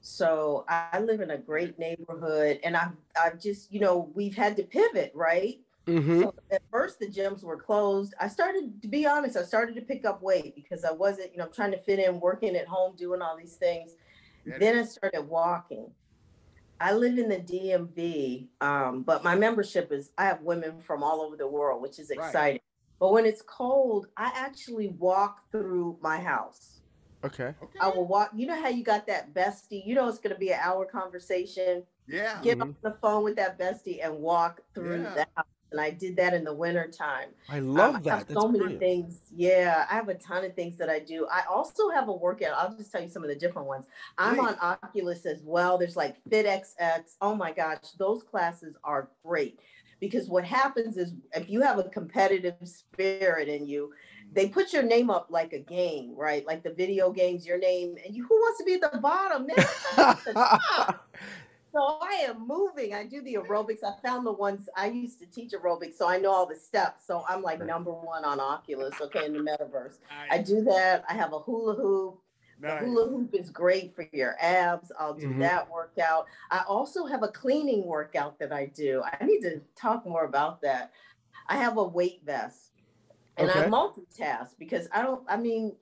So 0.01 0.65
I 0.67 0.99
live 0.99 1.21
in 1.21 1.31
a 1.31 1.37
great 1.37 1.79
neighborhood, 1.79 2.59
and 2.63 2.75
I've 2.75 2.91
I've 3.21 3.39
just 3.39 3.71
you 3.71 3.79
know 3.79 4.11
we've 4.13 4.35
had 4.35 4.57
to 4.57 4.63
pivot, 4.63 5.13
right? 5.15 5.59
Mm-hmm. 5.87 6.23
So 6.23 6.33
at 6.51 6.61
first 6.69 6.99
the 6.99 7.07
gyms 7.07 7.41
were 7.41 7.57
closed. 7.57 8.13
I 8.19 8.27
started 8.27 8.81
to 8.81 8.87
be 8.89 9.05
honest, 9.05 9.37
I 9.37 9.43
started 9.43 9.75
to 9.75 9.81
pick 9.81 10.03
up 10.03 10.21
weight 10.21 10.55
because 10.55 10.83
I 10.83 10.91
wasn't 10.91 11.31
you 11.31 11.37
know 11.37 11.47
trying 11.47 11.71
to 11.71 11.77
fit 11.77 11.99
in, 11.99 12.19
working 12.19 12.57
at 12.57 12.67
home, 12.67 12.95
doing 12.97 13.21
all 13.21 13.37
these 13.37 13.55
things. 13.55 13.93
Then 14.59 14.77
I 14.77 14.83
started 14.83 15.21
walking. 15.21 15.89
I 16.81 16.91
live 16.91 17.17
in 17.17 17.29
the 17.29 17.37
DMV, 17.37 18.47
um, 18.59 19.03
but 19.03 19.23
my 19.23 19.35
membership 19.35 19.89
is 19.93 20.11
I 20.17 20.25
have 20.25 20.41
women 20.41 20.81
from 20.81 21.01
all 21.01 21.21
over 21.21 21.37
the 21.37 21.47
world, 21.47 21.81
which 21.81 21.97
is 21.97 22.09
exciting. 22.09 22.59
Right. 23.03 23.07
But 23.09 23.13
when 23.13 23.25
it's 23.25 23.41
cold, 23.41 24.07
I 24.17 24.31
actually 24.35 24.89
walk 24.89 25.51
through 25.51 25.97
my 26.01 26.19
house. 26.19 26.79
Okay. 27.23 27.53
I 27.79 27.87
will 27.89 28.05
walk. 28.05 28.31
You 28.35 28.47
know 28.47 28.61
how 28.61 28.69
you 28.69 28.83
got 28.83 29.07
that 29.07 29.33
bestie? 29.33 29.85
You 29.85 29.95
know 29.95 30.07
it's 30.07 30.19
going 30.19 30.33
to 30.33 30.39
be 30.39 30.51
an 30.51 30.59
hour 30.61 30.85
conversation. 30.85 31.83
Yeah. 32.07 32.39
Get 32.41 32.57
mm-hmm. 32.57 32.61
on 32.63 32.75
the 32.81 32.97
phone 33.01 33.23
with 33.23 33.35
that 33.37 33.57
bestie 33.57 34.03
and 34.03 34.19
walk 34.19 34.61
through 34.73 35.03
yeah. 35.03 35.13
the 35.13 35.27
house. 35.35 35.45
And 35.71 35.81
I 35.81 35.89
did 35.89 36.15
that 36.17 36.35
in 36.35 36.43
the 36.43 36.53
winter 36.53 36.87
time. 36.87 37.29
I 37.49 37.59
love 37.59 37.95
um, 37.95 38.03
that. 38.03 38.13
I 38.13 38.17
have 38.17 38.27
That's 38.27 38.39
so 38.39 38.47
many 38.47 38.77
things. 38.77 39.21
Yeah, 39.35 39.87
I 39.89 39.95
have 39.95 40.07
a 40.07 40.13
ton 40.13 40.45
of 40.45 40.53
things 40.53 40.77
that 40.77 40.87
I 40.87 40.99
do. 40.99 41.25
I 41.31 41.43
also 41.49 41.89
have 41.89 42.09
a 42.09 42.13
workout. 42.13 42.53
I'll 42.55 42.77
just 42.77 42.91
tell 42.91 43.01
you 43.01 43.09
some 43.09 43.23
of 43.23 43.29
the 43.29 43.35
different 43.35 43.67
ones. 43.67 43.85
I'm 44.19 44.39
on 44.39 44.55
Oculus 44.61 45.25
as 45.25 45.41
well. 45.43 45.79
There's 45.79 45.95
like 45.95 46.17
FitXR. 46.29 47.05
Oh 47.21 47.33
my 47.33 47.51
gosh, 47.51 47.79
those 47.97 48.21
classes 48.21 48.77
are 48.83 49.09
great 49.25 49.59
because 50.03 50.27
what 50.27 50.43
happens 50.43 50.97
is 50.97 51.13
if 51.33 51.49
you 51.49 51.61
have 51.61 51.79
a 51.79 51.83
competitive 51.83 52.55
spirit 52.65 53.47
in 53.47 53.65
you 53.65 53.89
they 54.33 54.49
put 54.49 54.73
your 54.73 54.83
name 54.83 55.09
up 55.09 55.27
like 55.29 55.53
a 55.53 55.59
game, 55.59 56.13
right? 56.17 56.45
Like 56.45 56.63
the 56.63 56.73
video 56.73 57.11
games, 57.11 57.45
your 57.45 57.59
name, 57.59 57.95
and 58.03 58.15
you 58.15 58.25
who 58.25 58.35
wants 58.35 58.57
to 58.57 58.65
be 58.65 58.73
at 58.73 58.91
the 58.91 58.97
bottom? 58.97 59.45
Man, 59.45 59.55
so 61.71 61.99
I 62.01 62.25
am 62.27 62.47
moving. 62.47 62.95
I 62.95 63.05
do 63.05 63.21
the 63.21 63.35
aerobics. 63.35 63.83
I 63.83 63.93
found 64.01 64.25
the 64.25 64.31
ones 64.31 64.67
I 64.75 64.87
used 64.87 65.19
to 65.19 65.27
teach 65.27 65.51
aerobics, 65.51 65.93
so 65.97 66.09
I 66.09 66.17
know 66.17 66.31
all 66.31 66.47
the 66.47 66.55
steps. 66.55 67.05
So 67.05 67.23
I'm 67.29 67.43
like 67.43 67.63
number 67.63 67.91
one 67.91 68.25
on 68.25 68.39
Oculus, 68.39 68.95
okay, 69.01 69.25
in 69.25 69.33
the 69.33 69.39
metaverse. 69.39 69.99
Nice. 70.09 70.31
I 70.31 70.39
do 70.39 70.63
that. 70.63 71.03
I 71.07 71.13
have 71.13 71.31
a 71.33 71.39
hula 71.39 71.75
hoop. 71.75 72.19
Nice. 72.63 72.79
The 72.79 72.85
hula 72.85 73.09
hoop 73.09 73.35
is 73.35 73.49
great 73.49 73.93
for 73.93 74.07
your 74.13 74.37
abs. 74.39 74.89
I'll 74.97 75.13
do 75.13 75.27
mm-hmm. 75.27 75.41
that 75.41 75.69
workout. 75.69 76.27
I 76.49 76.63
also 76.65 77.05
have 77.05 77.21
a 77.21 77.27
cleaning 77.27 77.85
workout 77.85 78.39
that 78.39 78.53
I 78.53 78.67
do. 78.67 79.03
I 79.03 79.25
need 79.25 79.41
to 79.41 79.59
talk 79.75 80.05
more 80.05 80.23
about 80.23 80.61
that. 80.61 80.93
I 81.49 81.57
have 81.57 81.77
a 81.77 81.83
weight 81.83 82.21
vest 82.25 82.71
and 83.35 83.49
okay. 83.49 83.63
I 83.63 83.67
multitask 83.67 84.51
because 84.57 84.87
I 84.93 85.01
don't. 85.01 85.23
I 85.27 85.35
mean, 85.35 85.75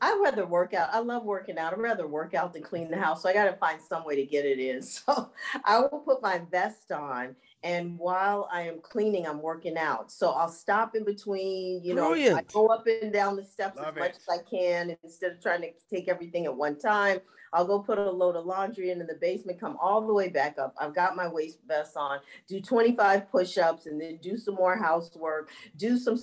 I 0.00 0.18
rather 0.22 0.46
work 0.46 0.74
out. 0.74 0.90
I 0.92 1.00
love 1.00 1.24
working 1.24 1.58
out. 1.58 1.72
I'd 1.72 1.80
rather 1.80 2.06
work 2.06 2.34
out 2.34 2.52
than 2.52 2.62
clean 2.62 2.90
the 2.90 2.96
house. 2.96 3.22
So 3.22 3.28
I 3.28 3.32
got 3.32 3.44
to 3.44 3.54
find 3.54 3.80
some 3.80 4.04
way 4.04 4.16
to 4.16 4.24
get 4.24 4.44
it 4.44 4.58
in. 4.58 4.82
So 4.88 5.30
I 5.64 5.78
will 5.80 6.00
put 6.00 6.22
my 6.22 6.40
vest 6.50 6.90
on, 6.92 7.36
and 7.62 7.98
while 7.98 8.48
I 8.52 8.62
am 8.62 8.80
cleaning, 8.80 9.26
I'm 9.26 9.40
working 9.40 9.76
out. 9.76 10.10
So 10.10 10.30
I'll 10.30 10.48
stop 10.48 10.94
in 10.94 11.04
between. 11.04 11.82
You 11.84 11.94
know, 11.94 12.10
Brilliant. 12.10 12.38
I 12.38 12.52
go 12.52 12.66
up 12.68 12.86
and 12.86 13.12
down 13.12 13.36
the 13.36 13.44
steps 13.44 13.76
love 13.76 13.88
as 13.88 13.96
it. 13.96 14.00
much 14.00 14.16
as 14.16 14.28
I 14.28 14.38
can 14.48 14.96
instead 15.02 15.32
of 15.32 15.40
trying 15.40 15.62
to 15.62 15.68
take 15.90 16.08
everything 16.08 16.46
at 16.46 16.54
one 16.54 16.78
time. 16.78 17.20
I'll 17.52 17.66
go 17.66 17.78
put 17.80 17.98
a 17.98 18.10
load 18.10 18.36
of 18.36 18.44
laundry 18.44 18.90
in, 18.90 19.00
in 19.00 19.06
the 19.06 19.14
basement, 19.14 19.60
come 19.60 19.76
all 19.80 20.06
the 20.06 20.12
way 20.12 20.28
back 20.28 20.58
up. 20.58 20.74
I've 20.78 20.94
got 20.94 21.16
my 21.16 21.28
waist 21.28 21.58
vest 21.66 21.96
on, 21.96 22.18
do 22.46 22.60
25 22.60 23.30
push 23.30 23.58
ups, 23.58 23.86
and 23.86 24.00
then 24.00 24.18
do 24.22 24.36
some 24.36 24.54
more 24.54 24.76
housework, 24.76 25.50
do 25.76 25.96
some 25.96 26.18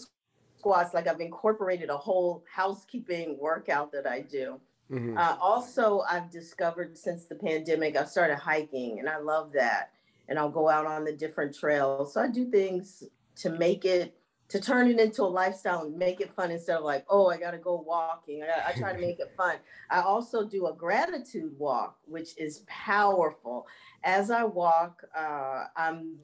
squats, 0.65 0.95
like 0.95 1.06
I've 1.06 1.21
incorporated 1.21 1.89
a 1.89 1.97
whole 1.97 2.43
housekeeping 2.51 3.38
workout 3.39 3.91
that 3.91 4.08
I 4.08 4.21
do. 4.21 4.60
Mm-hmm. 4.91 5.15
Uh, 5.15 5.38
also, 5.39 6.01
I've 6.10 6.32
discovered 6.32 6.97
since 6.97 7.25
the 7.25 7.36
pandemic, 7.36 7.95
I've 7.95 8.10
started 8.10 8.38
hiking 8.38 8.97
and 8.97 9.08
I 9.08 9.19
love 9.19 9.51
that. 9.54 9.91
And 10.28 10.39
I'll 10.39 10.49
go 10.49 10.67
out 10.67 10.88
on 10.88 11.06
the 11.06 11.12
different 11.12 11.56
trails. 11.56 12.15
So 12.15 12.21
I 12.21 12.30
do 12.30 12.49
things 12.49 13.04
to 13.38 13.51
make 13.51 13.86
it, 13.86 14.17
to 14.49 14.60
turn 14.60 14.88
it 14.88 14.99
into 14.99 15.21
a 15.21 15.25
lifestyle 15.25 15.84
and 15.84 15.95
make 15.95 16.19
it 16.19 16.34
fun 16.36 16.49
instead 16.49 16.78
of 16.78 16.84
like, 16.84 17.06
oh, 17.12 17.30
I 17.30 17.38
got 17.38 17.51
to 17.51 17.60
go 17.60 17.84
walking. 17.86 18.41
I, 18.41 18.71
I 18.71 18.73
try 18.73 18.91
to 18.91 18.99
make 18.99 19.19
it 19.19 19.34
fun. 19.38 19.58
I 19.91 20.01
also 20.01 20.47
do 20.47 20.65
a 20.65 20.73
gratitude 20.73 21.54
walk, 21.60 21.97
which 22.06 22.36
is 22.38 22.63
powerful. 22.65 23.67
As 24.04 24.32
I 24.32 24.45
walk, 24.45 25.04
uh, 25.15 25.65
I'm 25.78 26.15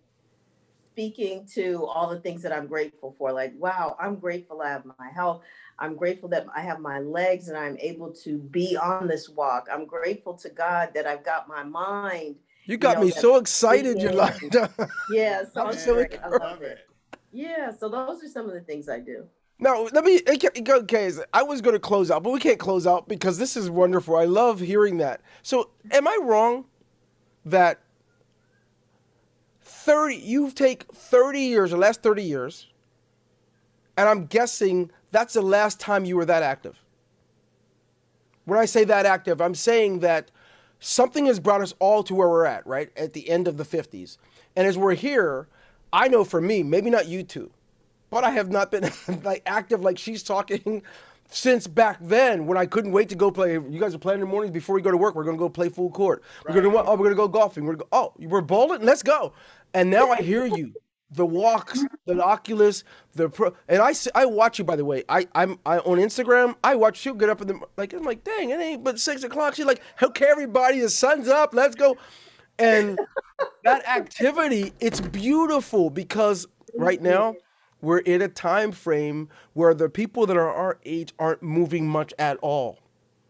speaking 0.92 1.48
to 1.54 1.86
all 1.86 2.10
the 2.10 2.20
things 2.20 2.42
that 2.42 2.52
I'm 2.52 2.68
grateful 2.68 3.16
for. 3.18 3.32
Like, 3.32 3.54
wow, 3.58 3.96
I'm 4.00 4.18
grateful 4.18 4.62
I 4.62 4.70
have 4.70 4.86
my 4.86 5.10
health. 5.14 5.42
I'm 5.80 5.96
grateful 5.96 6.30
that 6.30 6.46
I 6.56 6.62
have 6.62 6.80
my 6.80 7.00
legs 7.00 7.48
and 7.48 7.58
I'm 7.58 7.78
able 7.80 8.12
to 8.24 8.38
be 8.38 8.78
on 8.78 9.08
this 9.08 9.30
walk. 9.30 9.68
I'm 9.72 9.86
grateful 9.86 10.34
to 10.36 10.50
God 10.50 10.90
that 10.94 11.08
I've 11.08 11.24
got 11.24 11.48
my 11.48 11.64
mind. 11.64 12.36
You 12.66 12.78
got 12.78 12.92
you 12.92 12.96
know, 12.96 13.02
me 13.02 13.12
so 13.12 13.38
excited, 13.38 14.02
Yolanda. 14.02 14.70
yeah, 15.10 15.44
so 15.52 15.66
I'm 15.66 15.78
so 15.78 16.06
I 16.24 16.28
love 16.28 16.62
it. 16.62 16.80
Yeah, 17.32 17.72
so 17.72 17.90
those 17.90 18.24
are 18.24 18.28
some 18.28 18.48
of 18.48 18.54
the 18.54 18.62
things 18.62 18.90
I 18.90 19.00
do. 19.00 19.26
Now, 19.60 19.88
let 19.94 20.04
me, 20.04 20.22
okay, 20.28 21.12
I 21.34 21.44
was 21.44 21.62
going 21.62 21.76
to 21.76 21.80
close 21.80 22.10
out, 22.12 22.24
but 22.24 22.32
we 22.32 22.40
can't 22.40 22.60
close 22.60 22.86
out 22.88 23.08
because 23.08 23.38
this 23.38 23.56
is 23.56 23.70
wonderful. 23.70 24.18
I 24.18 24.26
love 24.26 24.60
hearing 24.60 24.98
that. 24.98 25.22
So, 25.44 25.70
am 25.92 26.08
I 26.08 26.18
wrong 26.22 26.66
that 27.46 27.80
30 29.72 30.16
you 30.16 30.52
take 30.52 30.84
30 30.94 31.40
years 31.40 31.72
the 31.72 31.78
last 31.78 32.04
30 32.04 32.24
years 32.24 32.68
and 33.98 34.08
i'm 34.08 34.26
guessing 34.26 34.92
that's 35.12 35.34
the 35.34 35.42
last 35.42 35.80
time 35.80 36.06
you 36.06 36.16
were 36.16 36.26
that 36.26 36.44
active 36.44 36.78
when 38.46 38.60
i 38.60 38.66
say 38.66 38.84
that 38.84 39.06
active 39.06 39.42
i'm 39.42 39.56
saying 39.56 40.00
that 40.00 40.30
something 40.80 41.26
has 41.26 41.40
brought 41.40 41.62
us 41.62 41.74
all 41.80 42.04
to 42.04 42.14
where 42.14 42.30
we're 42.30 42.46
at 42.46 42.66
right 42.68 42.92
at 42.98 43.14
the 43.14 43.30
end 43.30 43.48
of 43.48 43.58
the 43.58 43.64
50s 43.64 44.18
and 44.56 44.68
as 44.68 44.78
we're 44.78 44.94
here 44.94 45.48
i 45.94 46.08
know 46.08 46.24
for 46.24 46.42
me 46.42 46.62
maybe 46.62 46.90
not 46.90 47.08
you 47.08 47.24
two 47.24 47.50
but 48.10 48.24
i 48.24 48.30
have 48.30 48.52
not 48.52 48.72
been 48.72 48.92
like 49.24 49.42
active 49.46 49.82
like 49.82 49.98
she's 49.98 50.22
talking 50.22 50.84
since 51.32 51.66
back 51.66 51.98
then 52.02 52.46
when 52.46 52.58
I 52.58 52.66
couldn't 52.66 52.92
wait 52.92 53.10
to 53.10 53.16
go 53.16 53.32
play. 53.32 53.54
You 53.54 53.80
guys 53.80 53.96
are 53.96 54.00
playing 54.00 54.20
in 54.20 54.28
the 54.28 54.32
mornings 54.32 54.54
before 54.54 54.76
we 54.76 54.82
go 54.82 54.92
to 54.92 54.98
work. 54.98 55.16
We're 55.16 55.24
gonna 55.24 55.38
go 55.38 55.50
play 55.50 55.70
full 55.70 55.90
court. 55.90 56.24
We're 56.48 56.62
gonna 56.62 56.76
oh 56.76 56.96
we're 56.96 57.06
gonna 57.06 57.16
go 57.16 57.28
golfing. 57.28 57.64
We're 57.64 57.76
gonna 57.76 57.86
go, 57.90 57.98
oh 57.98 58.14
we're 58.20 58.42
bowling. 58.42 58.82
Let's 58.82 59.02
go. 59.02 59.34
And 59.74 59.90
now 59.90 60.10
I 60.12 60.22
hear 60.22 60.46
you. 60.46 60.74
the 61.12 61.26
walks, 61.26 61.84
the 62.06 62.24
Oculus, 62.24 62.84
the 63.14 63.30
pro, 63.30 63.54
and 63.68 63.82
I 63.82 63.94
I 64.16 64.26
watch 64.26 64.60
you 64.60 64.66
by 64.66 64.76
the 64.76 64.86
way. 64.86 65.04
I 65.10 65.28
I'm 65.36 65.60
I 65.66 65.80
on 65.80 65.98
Instagram. 65.98 66.56
I 66.64 66.76
watch 66.76 67.06
you 67.06 67.14
get 67.16 67.30
up 67.30 67.42
in 67.42 67.48
the 67.48 67.60
like. 67.78 67.94
I'm 67.94 68.04
like, 68.04 68.24
dang, 68.24 68.50
it 68.50 68.60
ain't 68.60 68.84
but 68.84 69.00
six 69.00 69.24
o'clock. 69.24 69.56
She's 69.56 69.66
like, 69.66 69.82
okay, 70.02 70.26
everybody, 70.30 70.80
the 70.80 70.90
sun's 70.90 71.28
up. 71.28 71.54
Let's 71.54 71.76
go. 71.76 71.98
And 72.60 73.00
that 73.64 73.88
activity, 73.88 74.74
it's 74.80 75.02
beautiful 75.02 75.90
because 75.90 76.48
right 76.78 77.02
now 77.02 77.36
we're 77.82 78.00
in 78.00 78.22
a 78.22 78.28
time 78.28 78.72
frame 78.72 79.30
where 79.54 79.74
the 79.74 79.90
people 79.90 80.26
that 80.28 80.38
are 80.38 80.52
our 80.52 80.80
age 80.86 81.14
aren't 81.20 81.44
moving 81.44 81.88
much 81.88 82.14
at 82.20 82.38
all, 82.42 82.80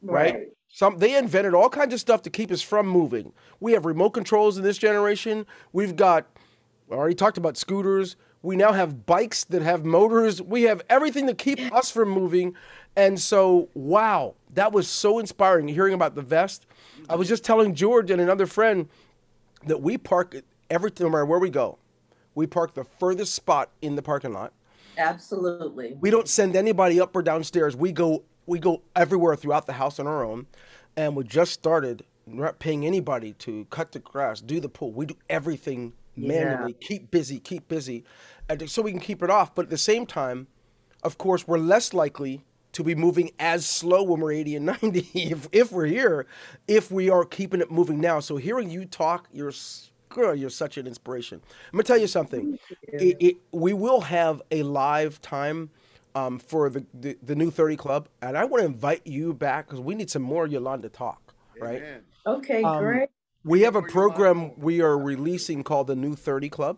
right? 0.07 0.33
right? 0.35 0.47
Some 0.71 0.97
they 0.97 1.17
invented 1.17 1.53
all 1.53 1.69
kinds 1.69 1.93
of 1.93 1.99
stuff 1.99 2.21
to 2.23 2.29
keep 2.29 2.51
us 2.51 2.61
from 2.61 2.87
moving. 2.87 3.33
We 3.59 3.73
have 3.73 3.85
remote 3.85 4.11
controls 4.11 4.57
in 4.57 4.63
this 4.63 4.77
generation. 4.77 5.45
We've 5.73 5.95
got 5.95 6.27
I 6.89 6.95
already 6.95 7.15
talked 7.15 7.37
about 7.37 7.57
scooters. 7.57 8.15
We 8.41 8.55
now 8.55 8.71
have 8.71 9.05
bikes 9.05 9.43
that 9.45 9.61
have 9.61 9.85
motors. 9.85 10.41
We 10.41 10.63
have 10.63 10.81
everything 10.89 11.27
to 11.27 11.33
keep 11.33 11.59
us 11.73 11.91
from 11.91 12.09
moving. 12.09 12.55
And 12.95 13.19
so, 13.19 13.69
wow, 13.73 14.33
that 14.53 14.71
was 14.71 14.87
so 14.87 15.19
inspiring 15.19 15.67
hearing 15.67 15.93
about 15.93 16.15
the 16.15 16.21
vest. 16.21 16.65
I 17.09 17.15
was 17.15 17.27
just 17.27 17.43
telling 17.43 17.75
George 17.75 18.09
and 18.09 18.19
another 18.19 18.47
friend 18.47 18.89
that 19.67 19.81
we 19.81 19.97
park 19.97 20.35
everything, 20.69 21.05
no 21.05 21.11
matter 21.11 21.25
where 21.25 21.39
we 21.39 21.49
go, 21.49 21.77
we 22.33 22.47
park 22.47 22.73
the 22.73 22.83
furthest 22.83 23.33
spot 23.35 23.69
in 23.81 23.95
the 23.95 24.01
parking 24.01 24.33
lot. 24.33 24.53
Absolutely. 24.97 25.97
We 25.99 26.09
don't 26.09 26.27
send 26.27 26.55
anybody 26.55 26.99
up 26.99 27.15
or 27.15 27.21
downstairs. 27.21 27.75
We 27.75 27.91
go 27.91 28.23
we 28.51 28.59
go 28.59 28.83
everywhere 28.95 29.35
throughout 29.35 29.65
the 29.65 29.73
house 29.73 29.97
on 29.99 30.05
our 30.05 30.23
own. 30.23 30.45
And 30.97 31.15
we 31.15 31.23
just 31.23 31.53
started 31.53 32.03
not 32.27 32.59
paying 32.59 32.85
anybody 32.85 33.33
to 33.33 33.65
cut 33.69 33.93
the 33.93 33.99
grass, 33.99 34.41
do 34.41 34.59
the 34.59 34.69
pool. 34.69 34.91
We 34.91 35.05
do 35.05 35.15
everything 35.29 35.93
manually. 36.15 36.75
Yeah. 36.79 36.87
Keep 36.87 37.11
busy, 37.11 37.39
keep 37.39 37.67
busy, 37.69 38.03
and 38.49 38.69
so 38.69 38.81
we 38.81 38.91
can 38.91 38.99
keep 38.99 39.23
it 39.23 39.29
off. 39.29 39.55
But 39.55 39.63
at 39.63 39.69
the 39.69 39.77
same 39.77 40.05
time, 40.05 40.47
of 41.01 41.17
course, 41.17 41.47
we're 41.47 41.57
less 41.57 41.93
likely 41.93 42.43
to 42.73 42.83
be 42.83 42.93
moving 42.93 43.31
as 43.39 43.65
slow 43.65 44.03
when 44.03 44.19
we're 44.19 44.33
80 44.33 44.55
and 44.57 44.65
90 44.65 44.99
if, 45.13 45.47
if 45.51 45.71
we're 45.71 45.85
here, 45.85 46.27
if 46.67 46.91
we 46.91 47.09
are 47.09 47.25
keeping 47.25 47.61
it 47.61 47.71
moving 47.71 47.99
now. 47.99 48.19
So 48.19 48.35
hearing 48.35 48.69
you 48.69 48.85
talk, 48.85 49.27
you're 49.31 49.53
girl, 50.09 50.35
you're 50.35 50.49
such 50.49 50.77
an 50.77 50.87
inspiration. 50.87 51.41
I'm 51.71 51.77
gonna 51.77 51.83
tell 51.83 51.97
you 51.97 52.07
something. 52.07 52.59
It, 52.83 53.17
it, 53.19 53.37
we 53.51 53.71
will 53.71 54.01
have 54.01 54.41
a 54.51 54.63
live 54.63 55.21
time 55.21 55.69
um, 56.15 56.39
for 56.39 56.69
the, 56.69 56.85
the, 56.93 57.17
the 57.21 57.35
new 57.35 57.51
30 57.51 57.77
Club, 57.77 58.09
and 58.21 58.37
I 58.37 58.45
want 58.45 58.61
to 58.61 58.65
invite 58.65 59.05
you 59.05 59.33
back 59.33 59.67
because 59.67 59.79
we 59.79 59.95
need 59.95 60.09
some 60.09 60.21
more 60.21 60.47
Yolanda 60.47 60.89
talk, 60.89 61.33
right? 61.59 61.77
Amen. 61.77 62.01
Okay, 62.25 62.63
um, 62.63 62.83
great. 62.83 63.09
We 63.43 63.61
have 63.61 63.75
a 63.75 63.81
program 63.81 64.59
we 64.59 64.81
are 64.81 64.97
releasing 64.97 65.63
called 65.63 65.87
the 65.87 65.95
New 65.95 66.15
30 66.15 66.49
Club. 66.49 66.77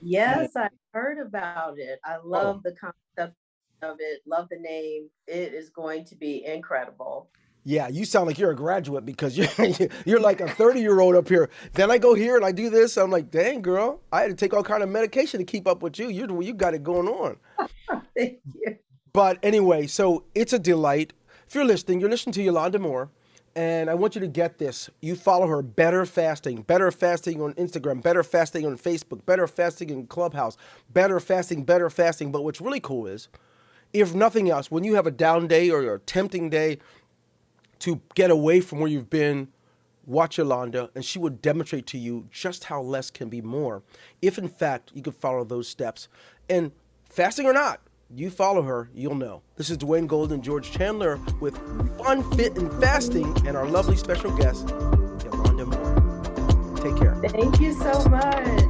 Yes, 0.00 0.50
I 0.56 0.68
heard 0.92 1.18
about 1.18 1.78
it. 1.78 1.98
I 2.04 2.18
love 2.24 2.58
oh. 2.58 2.60
the 2.62 2.72
concept 2.72 3.36
of 3.82 3.96
it, 3.98 4.22
love 4.26 4.48
the 4.50 4.58
name. 4.58 5.08
It 5.26 5.52
is 5.52 5.70
going 5.70 6.04
to 6.06 6.14
be 6.14 6.44
incredible. 6.44 7.28
Yeah, 7.68 7.88
you 7.88 8.04
sound 8.04 8.28
like 8.28 8.38
you're 8.38 8.52
a 8.52 8.56
graduate 8.56 9.04
because 9.04 9.36
you're 9.58 9.88
you're 10.04 10.20
like 10.20 10.40
a 10.40 10.48
30 10.48 10.80
year 10.80 11.00
old 11.00 11.16
up 11.16 11.28
here. 11.28 11.50
Then 11.72 11.90
I 11.90 11.98
go 11.98 12.14
here 12.14 12.36
and 12.36 12.44
I 12.44 12.52
do 12.52 12.70
this. 12.70 12.96
I'm 12.96 13.10
like, 13.10 13.32
dang 13.32 13.60
girl, 13.60 14.00
I 14.12 14.20
had 14.20 14.30
to 14.30 14.36
take 14.36 14.54
all 14.54 14.62
kind 14.62 14.84
of 14.84 14.88
medication 14.88 15.38
to 15.38 15.44
keep 15.44 15.66
up 15.66 15.82
with 15.82 15.98
you. 15.98 16.08
You 16.08 16.40
you 16.40 16.54
got 16.54 16.74
it 16.74 16.84
going 16.84 17.08
on. 17.08 17.36
Thank 18.16 18.38
you. 18.54 18.76
But 19.12 19.38
anyway, 19.42 19.86
so 19.86 20.24
it's 20.34 20.52
a 20.52 20.58
delight. 20.58 21.12
If 21.48 21.54
you're 21.54 21.64
listening, 21.64 22.00
you're 22.00 22.10
listening 22.10 22.34
to 22.34 22.42
Yolanda 22.42 22.78
Moore. 22.78 23.10
And 23.54 23.88
I 23.88 23.94
want 23.94 24.14
you 24.14 24.20
to 24.20 24.26
get 24.26 24.58
this. 24.58 24.90
You 25.00 25.16
follow 25.16 25.46
her 25.46 25.62
Better 25.62 26.04
Fasting, 26.04 26.60
Better 26.60 26.90
Fasting 26.90 27.40
on 27.40 27.54
Instagram, 27.54 28.02
Better 28.02 28.22
Fasting 28.22 28.66
on 28.66 28.76
Facebook, 28.76 29.24
Better 29.24 29.46
Fasting 29.46 29.88
in 29.88 30.06
Clubhouse, 30.06 30.58
Better 30.92 31.18
Fasting, 31.20 31.64
Better 31.64 31.88
Fasting. 31.88 32.30
But 32.30 32.44
what's 32.44 32.60
really 32.60 32.80
cool 32.80 33.06
is, 33.06 33.28
if 33.94 34.14
nothing 34.14 34.50
else, 34.50 34.70
when 34.70 34.84
you 34.84 34.94
have 34.96 35.06
a 35.06 35.10
down 35.10 35.46
day 35.46 35.70
or 35.70 35.94
a 35.94 35.98
tempting 35.98 36.50
day 36.50 36.76
to 37.78 38.02
get 38.14 38.30
away 38.30 38.60
from 38.60 38.80
where 38.80 38.90
you've 38.90 39.08
been, 39.08 39.48
watch 40.04 40.36
Yolanda, 40.36 40.90
and 40.94 41.02
she 41.02 41.18
will 41.18 41.30
demonstrate 41.30 41.86
to 41.86 41.98
you 41.98 42.28
just 42.30 42.64
how 42.64 42.82
less 42.82 43.10
can 43.10 43.30
be 43.30 43.40
more. 43.40 43.82
If 44.20 44.36
in 44.36 44.48
fact 44.48 44.92
you 44.94 45.00
can 45.00 45.14
follow 45.14 45.44
those 45.44 45.66
steps. 45.66 46.08
And 46.50 46.72
fasting 47.08 47.46
or 47.46 47.54
not, 47.54 47.80
you 48.14 48.30
follow 48.30 48.62
her, 48.62 48.88
you'll 48.94 49.14
know. 49.14 49.42
This 49.56 49.70
is 49.70 49.78
Dwayne 49.78 50.06
Golden, 50.06 50.42
George 50.42 50.70
Chandler 50.70 51.18
with 51.40 51.56
Fun, 51.98 52.28
Fit, 52.32 52.56
and 52.56 52.72
Fasting, 52.80 53.36
and 53.46 53.56
our 53.56 53.66
lovely 53.66 53.96
special 53.96 54.34
guest, 54.36 54.68
Yolanda 55.24 55.66
Moore. 55.66 56.76
Take 56.76 56.96
care. 56.96 57.16
Thank 57.30 57.60
you 57.60 57.72
so 57.72 58.08
much. 58.08 58.65